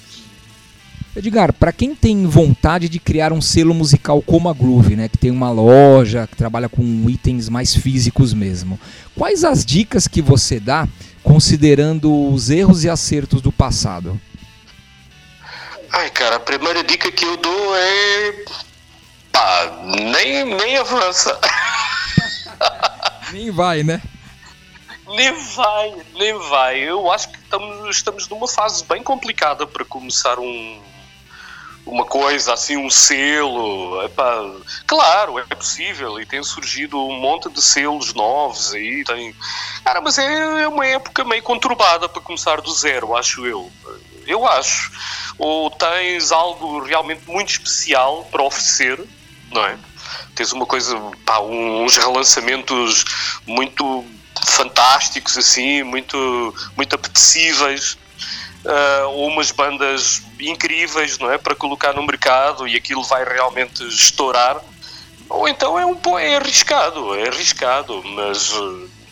[1.13, 5.17] Edgar, para quem tem vontade de criar um selo musical como a Groove, né, que
[5.17, 8.79] tem uma loja, que trabalha com itens mais físicos mesmo,
[9.17, 10.87] quais as dicas que você dá
[11.21, 14.19] considerando os erros e acertos do passado?
[15.91, 18.45] Ai, cara, a primeira dica que eu dou é.
[19.33, 21.37] pá, nem, nem avança.
[23.33, 24.01] nem vai, né?
[25.09, 26.79] Nem vai, nem vai.
[26.79, 30.79] Eu acho que estamos, estamos numa fase bem complicada para começar um,
[31.85, 34.03] uma coisa assim, um selo.
[34.03, 34.43] Epá,
[34.87, 39.03] claro, é possível e tem surgido um monte de selos novos aí.
[39.03, 39.35] Tem...
[39.83, 43.71] Cara, mas é, é uma época meio conturbada para começar do zero, acho eu.
[44.27, 44.91] Eu acho
[45.41, 49.03] ou tens algo realmente muito especial para oferecer,
[49.51, 49.75] não é?
[50.35, 53.03] Tens uma coisa, pá, uns relançamentos
[53.47, 54.05] muito
[54.45, 57.97] fantásticos, assim, muito, muito apetecíveis,
[58.65, 61.37] uh, umas bandas incríveis, não é?
[61.37, 64.61] Para colocar no mercado e aquilo vai realmente estourar.
[65.29, 68.51] Ou então é um é arriscado, é arriscado, mas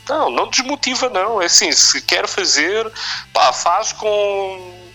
[0.07, 1.41] não, não desmotiva não.
[1.41, 2.91] É assim, se quer fazer,
[3.31, 4.89] pá, faz com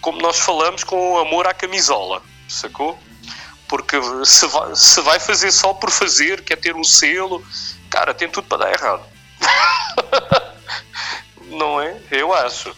[0.00, 2.96] como nós falamos, com amor à camisola, sacou?
[3.68, 7.44] Porque se vai, se vai fazer só por fazer, quer ter um selo,
[7.90, 9.04] cara, tem tudo para dar errado.
[11.50, 11.96] não é?
[12.10, 12.74] Eu acho.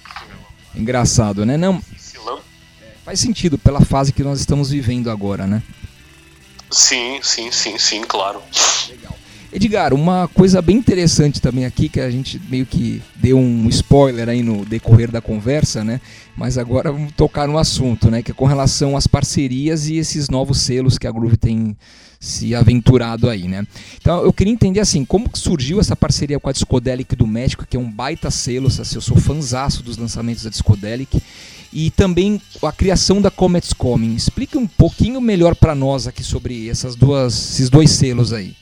[0.79, 1.57] Engraçado, né?
[1.57, 1.83] Não.
[3.05, 5.63] Faz sentido pela fase que nós estamos vivendo agora, né?
[6.71, 8.43] Sim, sim, sim, sim, claro.
[8.89, 9.18] Legal.
[9.51, 14.29] Edgar, uma coisa bem interessante também aqui, que a gente meio que deu um spoiler
[14.29, 16.03] aí no decorrer da conversa, né?
[16.37, 18.23] Mas agora vamos tocar no assunto, né?
[18.23, 21.75] Que é com relação às parcerias e esses novos selos que a Groove tem
[22.21, 23.67] se aventurado aí, né?
[23.99, 27.77] Então eu queria entender assim, como surgiu essa parceria com a Discodelic do México, que
[27.77, 31.23] é um baita selo, assim, eu sou fanzaço dos lançamentos da Discodelic,
[31.73, 34.15] e também a criação da Comets Coming.
[34.15, 38.55] Explique um pouquinho melhor para nós aqui sobre essas duas, esses dois selos aí.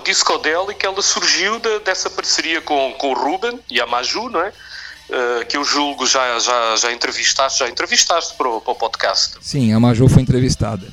[0.00, 4.40] A Discodelic ela surgiu de, dessa parceria com, com o Ruben e a Maju, não
[4.40, 4.48] é?
[4.48, 9.36] Uh, que eu julgo já, já, já entrevistaste, já entrevistaste para o, para o podcast.
[9.42, 10.86] Sim, a Maju foi entrevistada.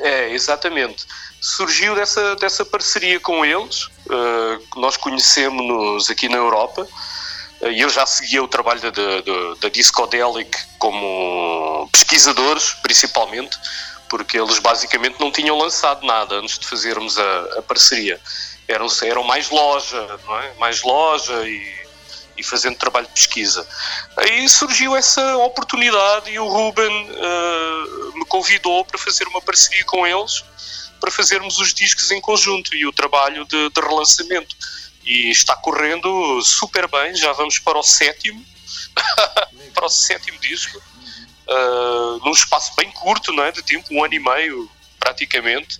[0.00, 1.06] É, exatamente.
[1.40, 6.86] Surgiu dessa, dessa parceria com eles, uh, nós conhecemos-nos aqui na Europa,
[7.62, 13.58] uh, e eu já seguia o trabalho da, da, da Discodelic como pesquisadores, principalmente,
[14.08, 18.20] porque eles basicamente não tinham lançado nada antes de fazermos a, a parceria.
[18.66, 20.54] Eram, eram mais loja, não é?
[20.54, 21.86] Mais loja e,
[22.36, 23.66] e fazendo trabalho de pesquisa.
[24.16, 30.06] Aí surgiu essa oportunidade e o Ruben uh, me convidou para fazer uma parceria com
[30.06, 30.44] eles
[31.00, 34.56] para fazermos os discos em conjunto e o trabalho de, de relançamento.
[35.04, 38.44] E está correndo super bem, já vamos para o sétimo,
[39.72, 40.82] para o sétimo disco
[41.48, 45.78] uh, num espaço bem curto não é, de tempo, um ano e meio praticamente.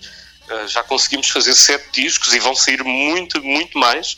[0.49, 4.17] Uh, já conseguimos fazer sete discos e vão sair muito, muito mais.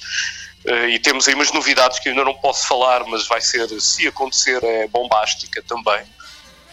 [0.65, 3.69] Uh, e temos aí umas novidades que eu ainda não posso falar, mas vai ser,
[3.81, 6.03] se acontecer, é bombástica também.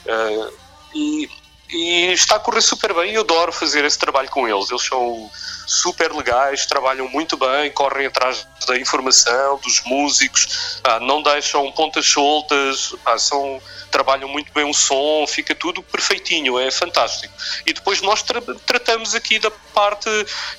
[0.06, 0.54] Uh,
[0.94, 1.30] e,
[1.70, 4.70] e, está a correr super bem eu adoro fazer esse trabalho com eles.
[4.70, 5.30] Eles são
[5.66, 12.96] super legais, trabalham muito bem, correm atrás da informação, dos músicos, não deixam pontas soltas,
[13.18, 13.62] são
[13.92, 17.34] trabalham muito bem o som, fica tudo perfeitinho, é fantástico.
[17.66, 20.10] E depois nós tra tratamos aqui da parte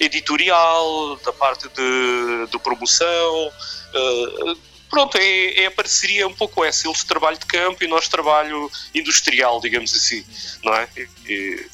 [0.01, 3.53] editorial, da parte de, de promoção.
[3.95, 6.87] Uh, pronto, é, é, a parceria um pouco essa.
[6.87, 10.25] Eles trabalho de campo e nós trabalho industrial, digamos assim,
[10.65, 10.89] não é?
[11.27, 11.67] E,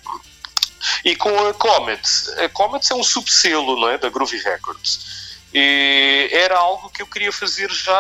[1.05, 2.03] e com a Comet,
[2.45, 5.41] a Comet é um subselo, não é, da Groovy Records.
[5.53, 7.95] E era algo que eu queria fazer já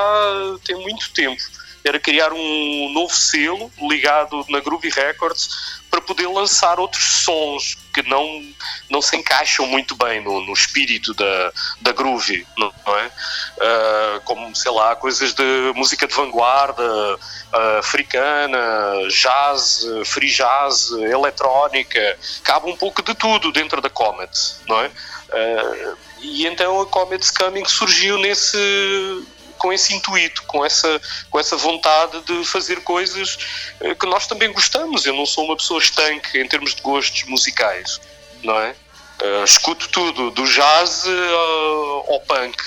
[0.65, 1.41] tem muito tempo.
[1.85, 8.03] Era criar um novo selo ligado na Groovy Records para poder lançar outros sons que
[8.09, 8.43] não,
[8.91, 13.11] não se encaixam muito bem no, no espírito da, da Groovy, não é?
[13.61, 16.83] Ah, como, sei lá, coisas de música de vanguarda,
[17.53, 18.59] ah, africana,
[19.09, 24.33] jazz, free jazz, eletrónica, cabe um pouco de tudo dentro da Comet,
[24.67, 24.91] não é?
[25.31, 28.59] Ah, e então a Comet's Coming surgiu nesse
[29.65, 31.01] com esse intuito, com essa,
[31.31, 33.39] com essa vontade de fazer coisas
[33.81, 35.07] eh, que nós também gostamos.
[35.07, 37.99] Eu não sou uma pessoa estanque em termos de gostos musicais,
[38.43, 38.75] não é?
[39.23, 42.63] Eh, escuto tudo, do jazz eh, ao punk.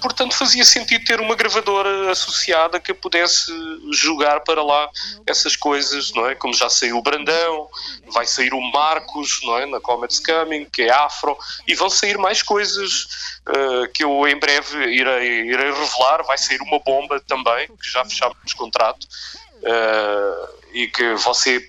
[0.00, 3.52] Portanto, fazia sentido ter uma gravadora associada que pudesse
[3.92, 4.88] jogar para lá
[5.26, 6.34] essas coisas, não é?
[6.34, 7.68] Como já saiu o Brandão,
[8.12, 9.66] vai sair o Marcos, não é?
[9.66, 11.36] Na Comet's Coming, que é afro,
[11.66, 13.08] e vão sair mais coisas
[13.48, 16.22] uh, que eu em breve irei, irei revelar.
[16.24, 21.68] Vai sair uma bomba também, que já fechámos contrato, uh, e que você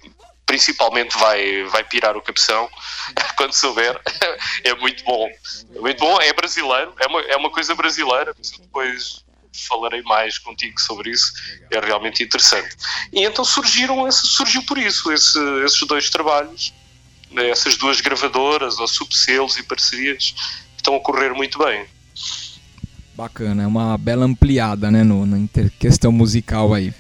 [0.50, 2.68] principalmente vai, vai pirar o cabeção
[3.38, 4.02] quando souber.
[4.64, 5.30] É muito bom.
[5.76, 9.24] É muito bom, é brasileiro, é uma, é uma coisa brasileira, mas eu depois
[9.68, 11.32] falarei mais contigo sobre isso.
[11.70, 12.76] É realmente interessante.
[13.14, 16.74] E então surgiram, esse, surgiu por isso esse, esses dois trabalhos,
[17.30, 20.34] né, essas duas gravadoras ou subselos e parcerias
[20.76, 21.86] estão a correr muito bem.
[23.14, 25.48] Bacana, é uma bela ampliada, né, no, na
[25.78, 26.92] questão musical aí.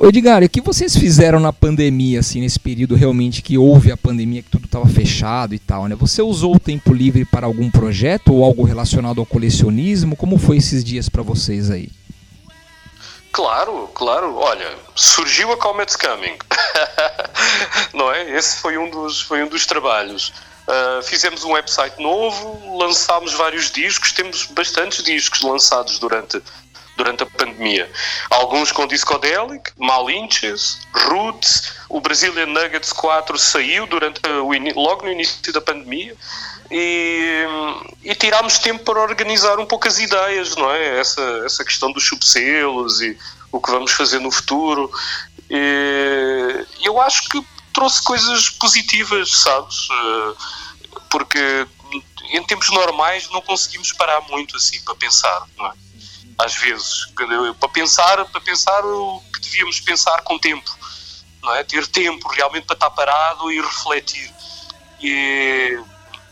[0.00, 4.42] Edgar, o que vocês fizeram na pandemia, assim, nesse período realmente que houve a pandemia,
[4.42, 5.94] que tudo estava fechado e tal, né?
[5.96, 10.16] Você usou o tempo livre para algum projeto ou algo relacionado ao colecionismo?
[10.16, 11.90] Como foi esses dias para vocês aí?
[13.32, 14.36] Claro, claro.
[14.36, 16.36] Olha, surgiu a Comet's Coming.
[17.92, 18.30] Não é?
[18.36, 20.32] Esse foi um dos, foi um dos trabalhos.
[20.66, 26.40] Uh, fizemos um website novo, lançámos vários discos, temos bastantes discos lançados durante,
[26.96, 27.90] durante a pandemia.
[28.30, 35.52] Alguns com Discodelic, Malinches, Roots, o Brazilian Nuggets 4 saiu durante o logo no início
[35.52, 36.16] da pandemia
[36.70, 37.44] e,
[38.02, 41.00] e tirámos tempo para organizar um pouco as ideias, não é?
[41.00, 43.16] Essa, essa questão dos subselos e
[43.50, 44.90] o que vamos fazer no futuro.
[45.50, 49.88] E eu acho que trouxe coisas positivas, sabes?
[51.10, 51.66] Porque
[52.30, 55.72] em tempos normais não conseguimos parar muito assim para pensar, não é?
[56.38, 57.06] Às vezes,
[57.60, 60.70] para pensar, para pensar o que devíamos pensar com tempo,
[61.42, 61.62] não é?
[61.62, 64.32] Ter tempo realmente para estar parado e refletir.
[65.00, 65.78] E,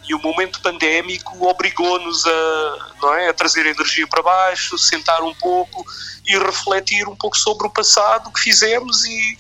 [0.09, 5.23] e o momento pandémico obrigou-nos a, não é, a trazer a energia para baixo, sentar
[5.23, 5.85] um pouco
[6.27, 9.39] e refletir um pouco sobre o passado o que fizemos e,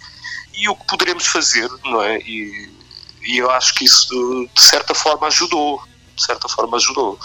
[0.54, 2.18] e o que poderemos fazer, não é?
[2.18, 2.70] E,
[3.22, 5.82] e eu acho que isso de certa forma ajudou,
[6.14, 7.18] de certa forma ajudou.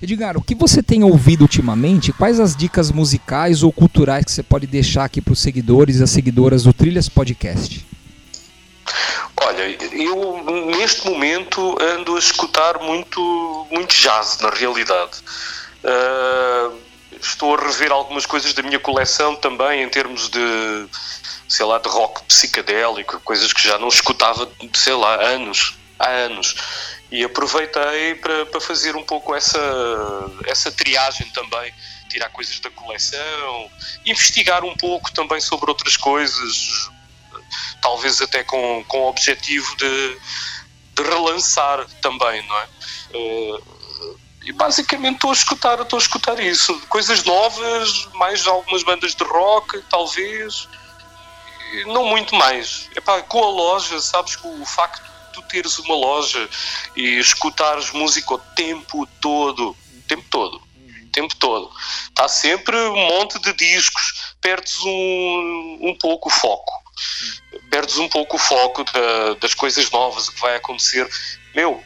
[0.00, 2.12] Edgar, o que você tem ouvido ultimamente?
[2.12, 6.02] Quais as dicas musicais ou culturais que você pode deixar aqui para os seguidores e
[6.04, 7.84] as seguidoras do Trilhas Podcast?
[9.42, 10.44] Olha, eu
[10.76, 15.18] neste momento ando a escutar muito, muito jazz, na realidade.
[15.84, 16.70] Ah,
[17.20, 20.86] estou a rever algumas coisas da minha coleção também, em termos de,
[21.48, 26.54] sei lá, de rock psicadélico, coisas que já não escutava, sei lá, anos, há anos.
[27.10, 29.58] E aproveitei para, para fazer um pouco essa,
[30.46, 31.72] essa triagem também,
[32.08, 33.70] tirar coisas da coleção,
[34.04, 36.90] investigar um pouco também sobre outras coisas,
[37.80, 40.18] talvez até com, com o objetivo de,
[40.96, 42.68] de relançar também, não é?
[43.14, 43.78] Eh,
[44.44, 49.24] e basicamente estou a escutar, estou a escutar isso, coisas novas, mais algumas bandas de
[49.24, 50.68] rock, talvez,
[51.86, 52.88] não muito mais.
[52.96, 55.02] Epá, com a loja, sabes que o facto
[55.40, 56.48] tu teres uma loja
[56.96, 61.70] e escutares música o tempo todo, o tempo todo, o tempo todo,
[62.08, 66.72] está sempre um monte de discos, perdes um, um pouco o foco
[67.70, 71.08] perdes um pouco o foco da- das coisas novas, o que vai acontecer.
[71.54, 71.82] Meu,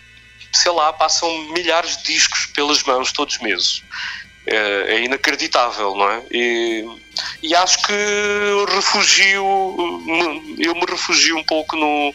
[0.53, 3.83] sei lá, passam milhares de discos pelas mãos todos os meses.
[4.45, 6.23] É, é inacreditável, não é?
[6.31, 6.85] E,
[7.43, 7.93] e acho que
[8.75, 9.45] refugio,
[10.59, 12.13] eu me refugio um pouco no,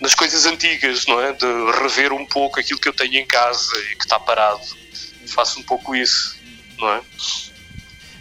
[0.00, 1.32] nas coisas antigas, não é?
[1.32, 1.46] De
[1.82, 4.60] rever um pouco aquilo que eu tenho em casa e que está parado.
[5.26, 6.36] Faço um pouco isso,
[6.78, 7.00] não é?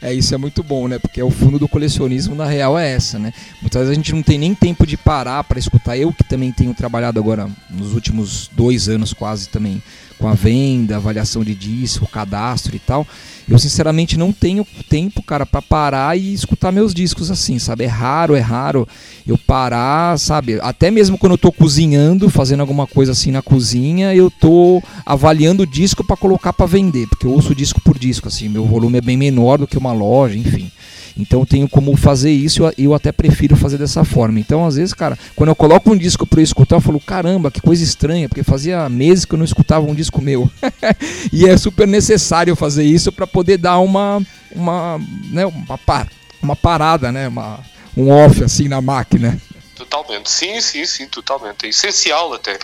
[0.02, 0.98] É, isso é muito bom, né?
[0.98, 3.34] Porque o fundo do colecionismo, na real, é essa, né?
[3.62, 5.98] Muitas vezes a gente não tem nem tempo de parar para escutar.
[5.98, 9.84] Eu que também tenho trabalhado agora nos últimos dois anos quase também
[10.20, 13.08] com a venda, avaliação de disco, cadastro e tal.
[13.50, 17.86] Eu sinceramente não tenho tempo, cara, para parar e escutar meus discos assim, sabe?
[17.86, 18.88] É raro, é raro
[19.28, 20.60] eu parar, sabe?
[20.62, 25.64] Até mesmo quando eu tô cozinhando, fazendo alguma coisa assim na cozinha, eu tô avaliando
[25.64, 29.00] o disco para colocar para vender, porque eu ouço disco por disco assim, meu volume
[29.00, 30.72] é bem menor do que uma loja, enfim.
[31.20, 34.40] Então eu tenho como fazer isso, eu, eu até prefiro fazer dessa forma.
[34.40, 37.52] Então, às vezes, cara, quando eu coloco um disco para eu escutar, eu falo, caramba,
[37.52, 40.50] que coisa estranha, porque fazia meses que eu não escutava um disco meu.
[41.32, 44.22] e é super necessário fazer isso para poder dar uma
[44.52, 46.08] uma, né, uma, par,
[46.42, 47.60] uma parada, né, uma,
[47.96, 49.40] um off assim na máquina.
[49.76, 50.30] Totalmente.
[50.30, 51.66] Sim, sim, sim, totalmente.
[51.66, 52.60] É essencial até.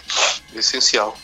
[0.54, 1.18] É essencial.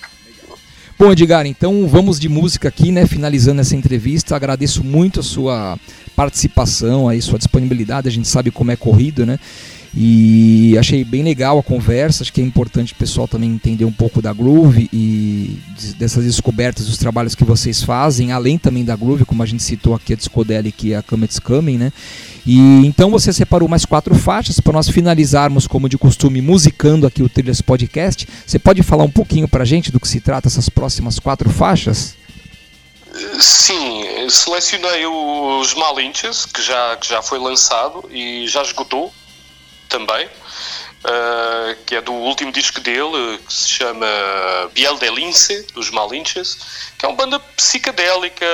[0.98, 3.08] Bom, Edgar, então vamos de música aqui, né?
[3.08, 4.36] Finalizando essa entrevista.
[4.36, 5.78] Agradeço muito a sua
[6.16, 8.08] participação, aí, sua disponibilidade.
[8.08, 9.40] A gente sabe como é corrido, né?
[9.94, 12.24] E achei bem legal a conversa.
[12.24, 15.60] Acho que é importante o pessoal também entender um pouco da Groove e
[15.98, 19.94] dessas descobertas dos trabalhos que vocês fazem, além também da Groove, como a gente citou
[19.94, 21.94] aqui a Discodelic e a Comet's Coming, né?
[22.46, 27.22] E então você separou mais quatro faixas para nós finalizarmos, como de costume, musicando aqui
[27.22, 28.28] o Trilhas Podcast.
[28.48, 31.50] Você pode falar um pouquinho para a gente do que se trata essas próximas quatro
[31.50, 32.16] faixas?
[33.42, 39.12] Sim, selecionei os Malinches, que já, que já foi lançado e já esgotou
[39.92, 44.08] também, uh, que é do último disco dele, que se chama
[44.74, 46.58] Biel de Lince, dos Malinches,
[46.98, 48.46] que é uma banda psicadélica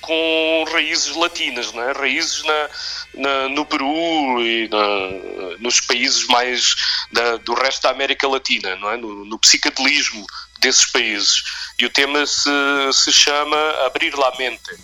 [0.00, 1.92] com raízes latinas, né?
[1.92, 2.70] raízes na,
[3.14, 6.74] na, no Peru e na, nos países mais
[7.12, 8.96] da, do resto da América Latina, não é?
[8.96, 10.26] no, no psicadelismo
[10.58, 11.44] desses países.
[11.78, 12.50] E o tema se,
[12.92, 13.56] se chama
[13.86, 14.76] Abrir la Mente,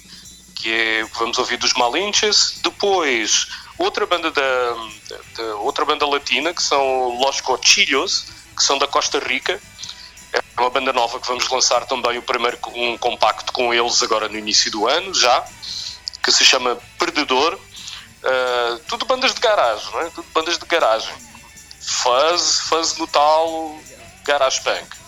[0.55, 2.61] que é vamos ouvir dos Malinches.
[2.63, 3.47] Depois,
[3.79, 4.43] outra banda, da,
[5.37, 8.27] da, outra banda latina, que são Los Cochillos,
[8.57, 9.61] que são da Costa Rica.
[10.33, 14.29] É uma banda nova que vamos lançar também o primeiro um compacto com eles agora
[14.29, 15.45] no início do ano, já,
[16.23, 17.55] que se chama Perdedor.
[17.55, 20.11] Uh, tudo bandas de garagem, não é?
[20.11, 21.15] Tudo bandas de garagem.
[21.81, 23.79] Fuzz, fuzz tal,
[24.25, 24.99] garage punk.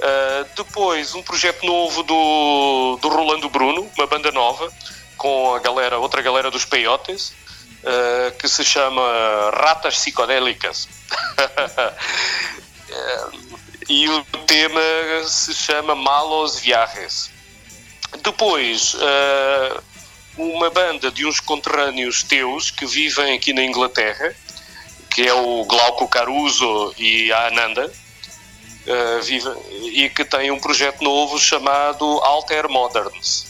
[0.00, 4.72] Uh, depois, um projeto novo do, do Rolando Bruno, uma banda nova,
[5.16, 7.34] com a galera, outra galera dos Peiotes,
[7.82, 10.88] uh, que se chama Ratas Psicodélicas.
[12.88, 13.50] uh,
[13.88, 14.80] e o tema
[15.26, 17.30] se chama Malos Viajes.
[18.22, 18.96] Depois,
[20.36, 24.34] uma banda de uns conterrâneos teus que vivem aqui na Inglaterra,
[25.10, 29.50] que é o Glauco Caruso e a Ananda, uh, vive,
[29.92, 33.46] e que tem um projeto novo chamado Alter Moderns,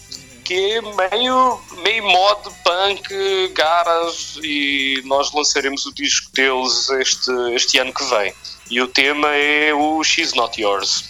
[0.50, 7.94] que meio, meio mod punk, garage, e nós lançaremos o disco deles este, este ano
[7.94, 8.32] que vem.
[8.68, 11.04] E o tema é o She's Not Yours.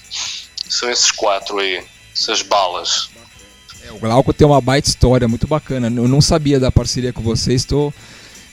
[0.69, 1.83] São esses quatro aí,
[2.15, 3.09] essas balas.
[3.83, 5.87] É, o Glauco tem uma baita história muito bacana.
[5.87, 7.95] Eu não sabia da parceria com vocês, estou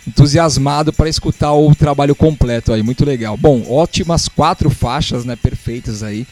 [0.07, 3.35] entusiasmado para escutar o trabalho completo aí, muito legal.
[3.35, 6.25] Bom, ótimas quatro faixas, né, perfeitas aí.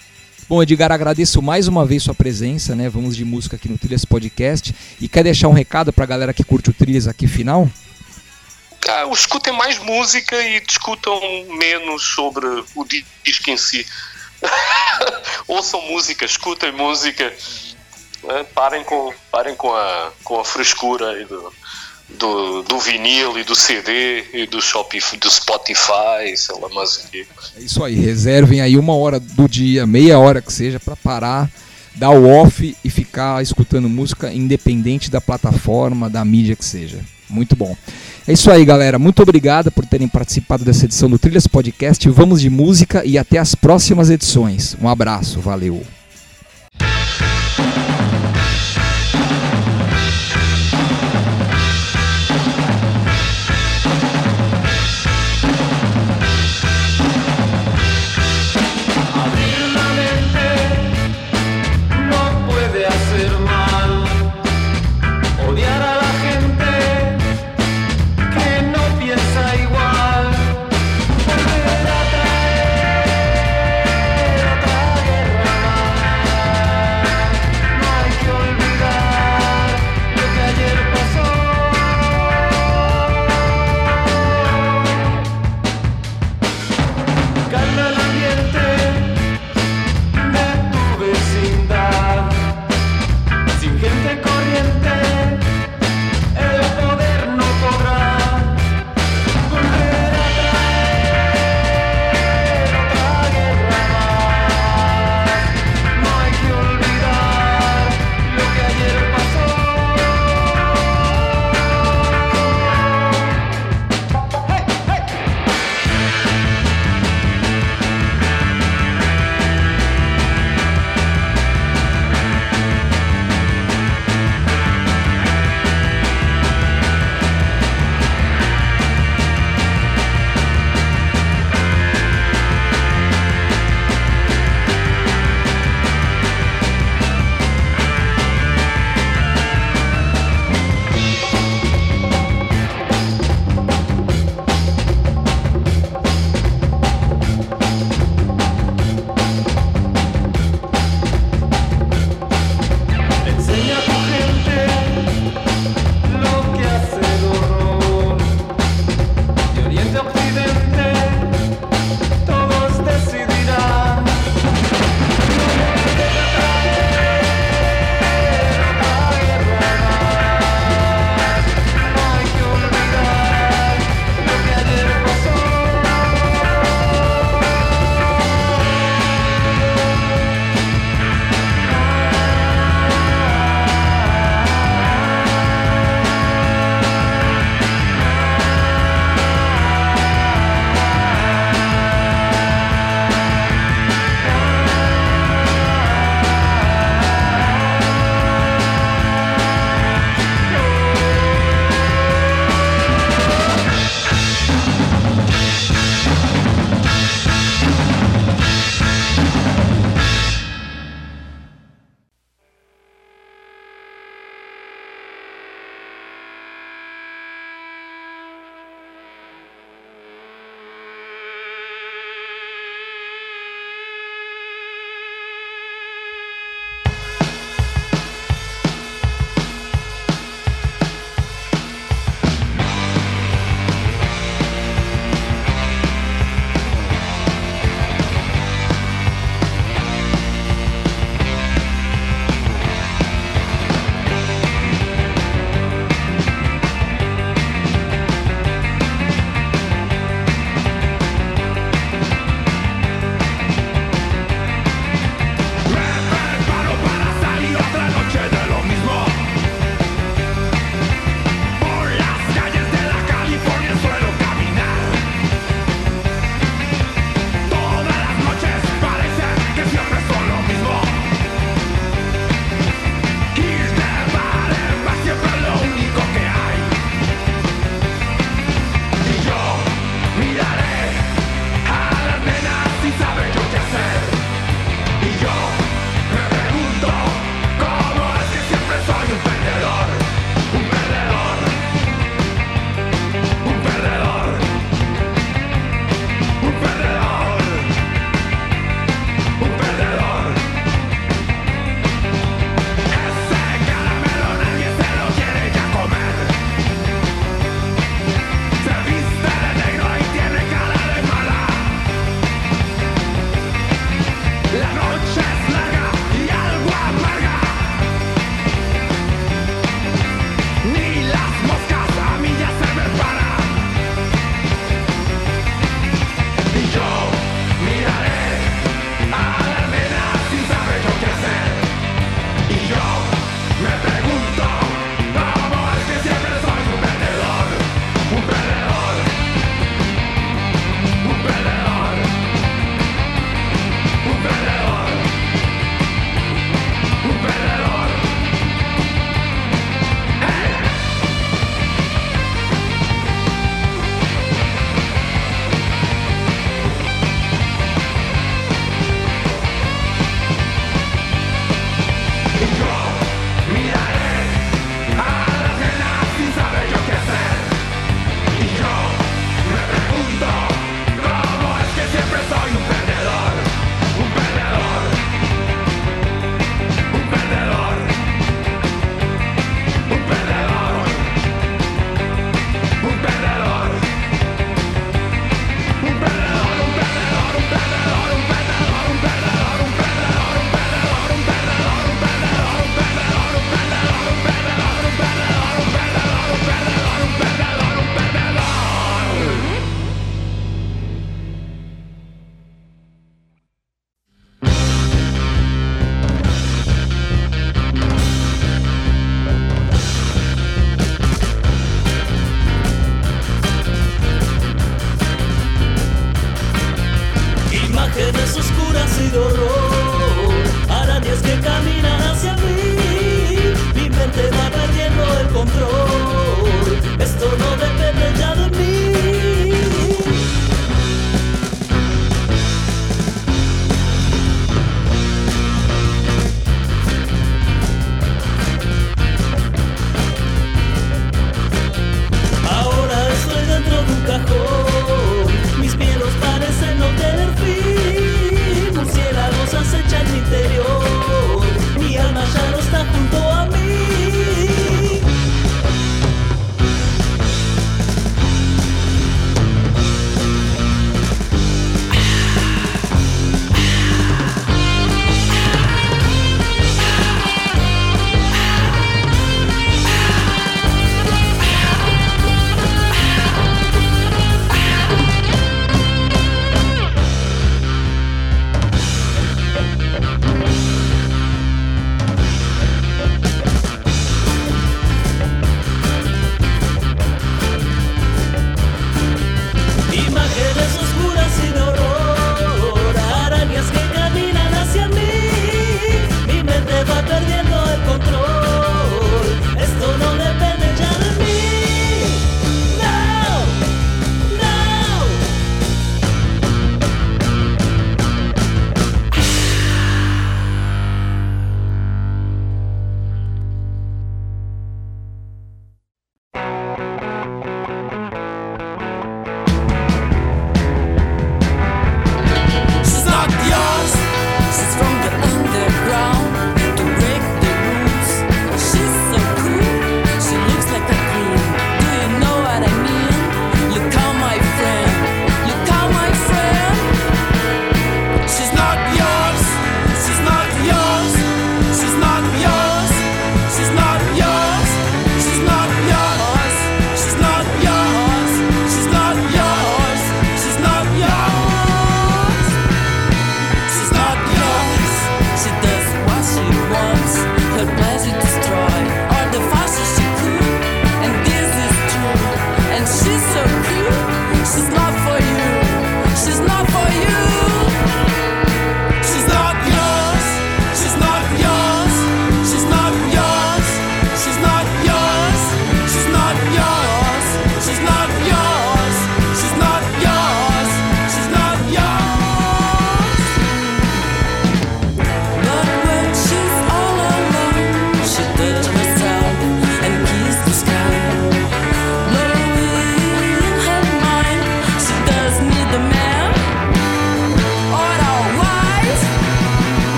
[0.47, 2.87] Bom, Edgar, agradeço mais uma vez sua presença, né?
[2.87, 4.75] Vamos de música aqui no Trilhas Podcast.
[5.01, 7.67] E quer deixar um recado para a galera que curte o Trilhas aqui final?
[8.87, 11.19] Ah, escutem mais música e discutam
[11.57, 12.85] menos sobre o
[13.23, 13.87] disco em si.
[15.47, 17.33] Ouçam música, escutem música.
[18.23, 18.43] Né?
[18.53, 21.51] Parem, com, parem com, a, com a frescura e do,
[22.09, 27.27] do, do vinil e do CD e do Shopify, do Spotify, sei lá mais o.
[27.57, 31.49] É isso aí, reservem aí uma hora do dia, meia hora que seja, para parar,
[31.95, 36.99] dar o off e ficar escutando música independente da plataforma, da mídia que seja.
[37.29, 37.75] Muito bom.
[38.27, 38.99] É isso aí, galera.
[38.99, 42.07] Muito obrigado por terem participado dessa edição do Trilhas Podcast.
[42.09, 44.77] Vamos de música e até as próximas edições.
[44.81, 45.83] Um abraço, valeu.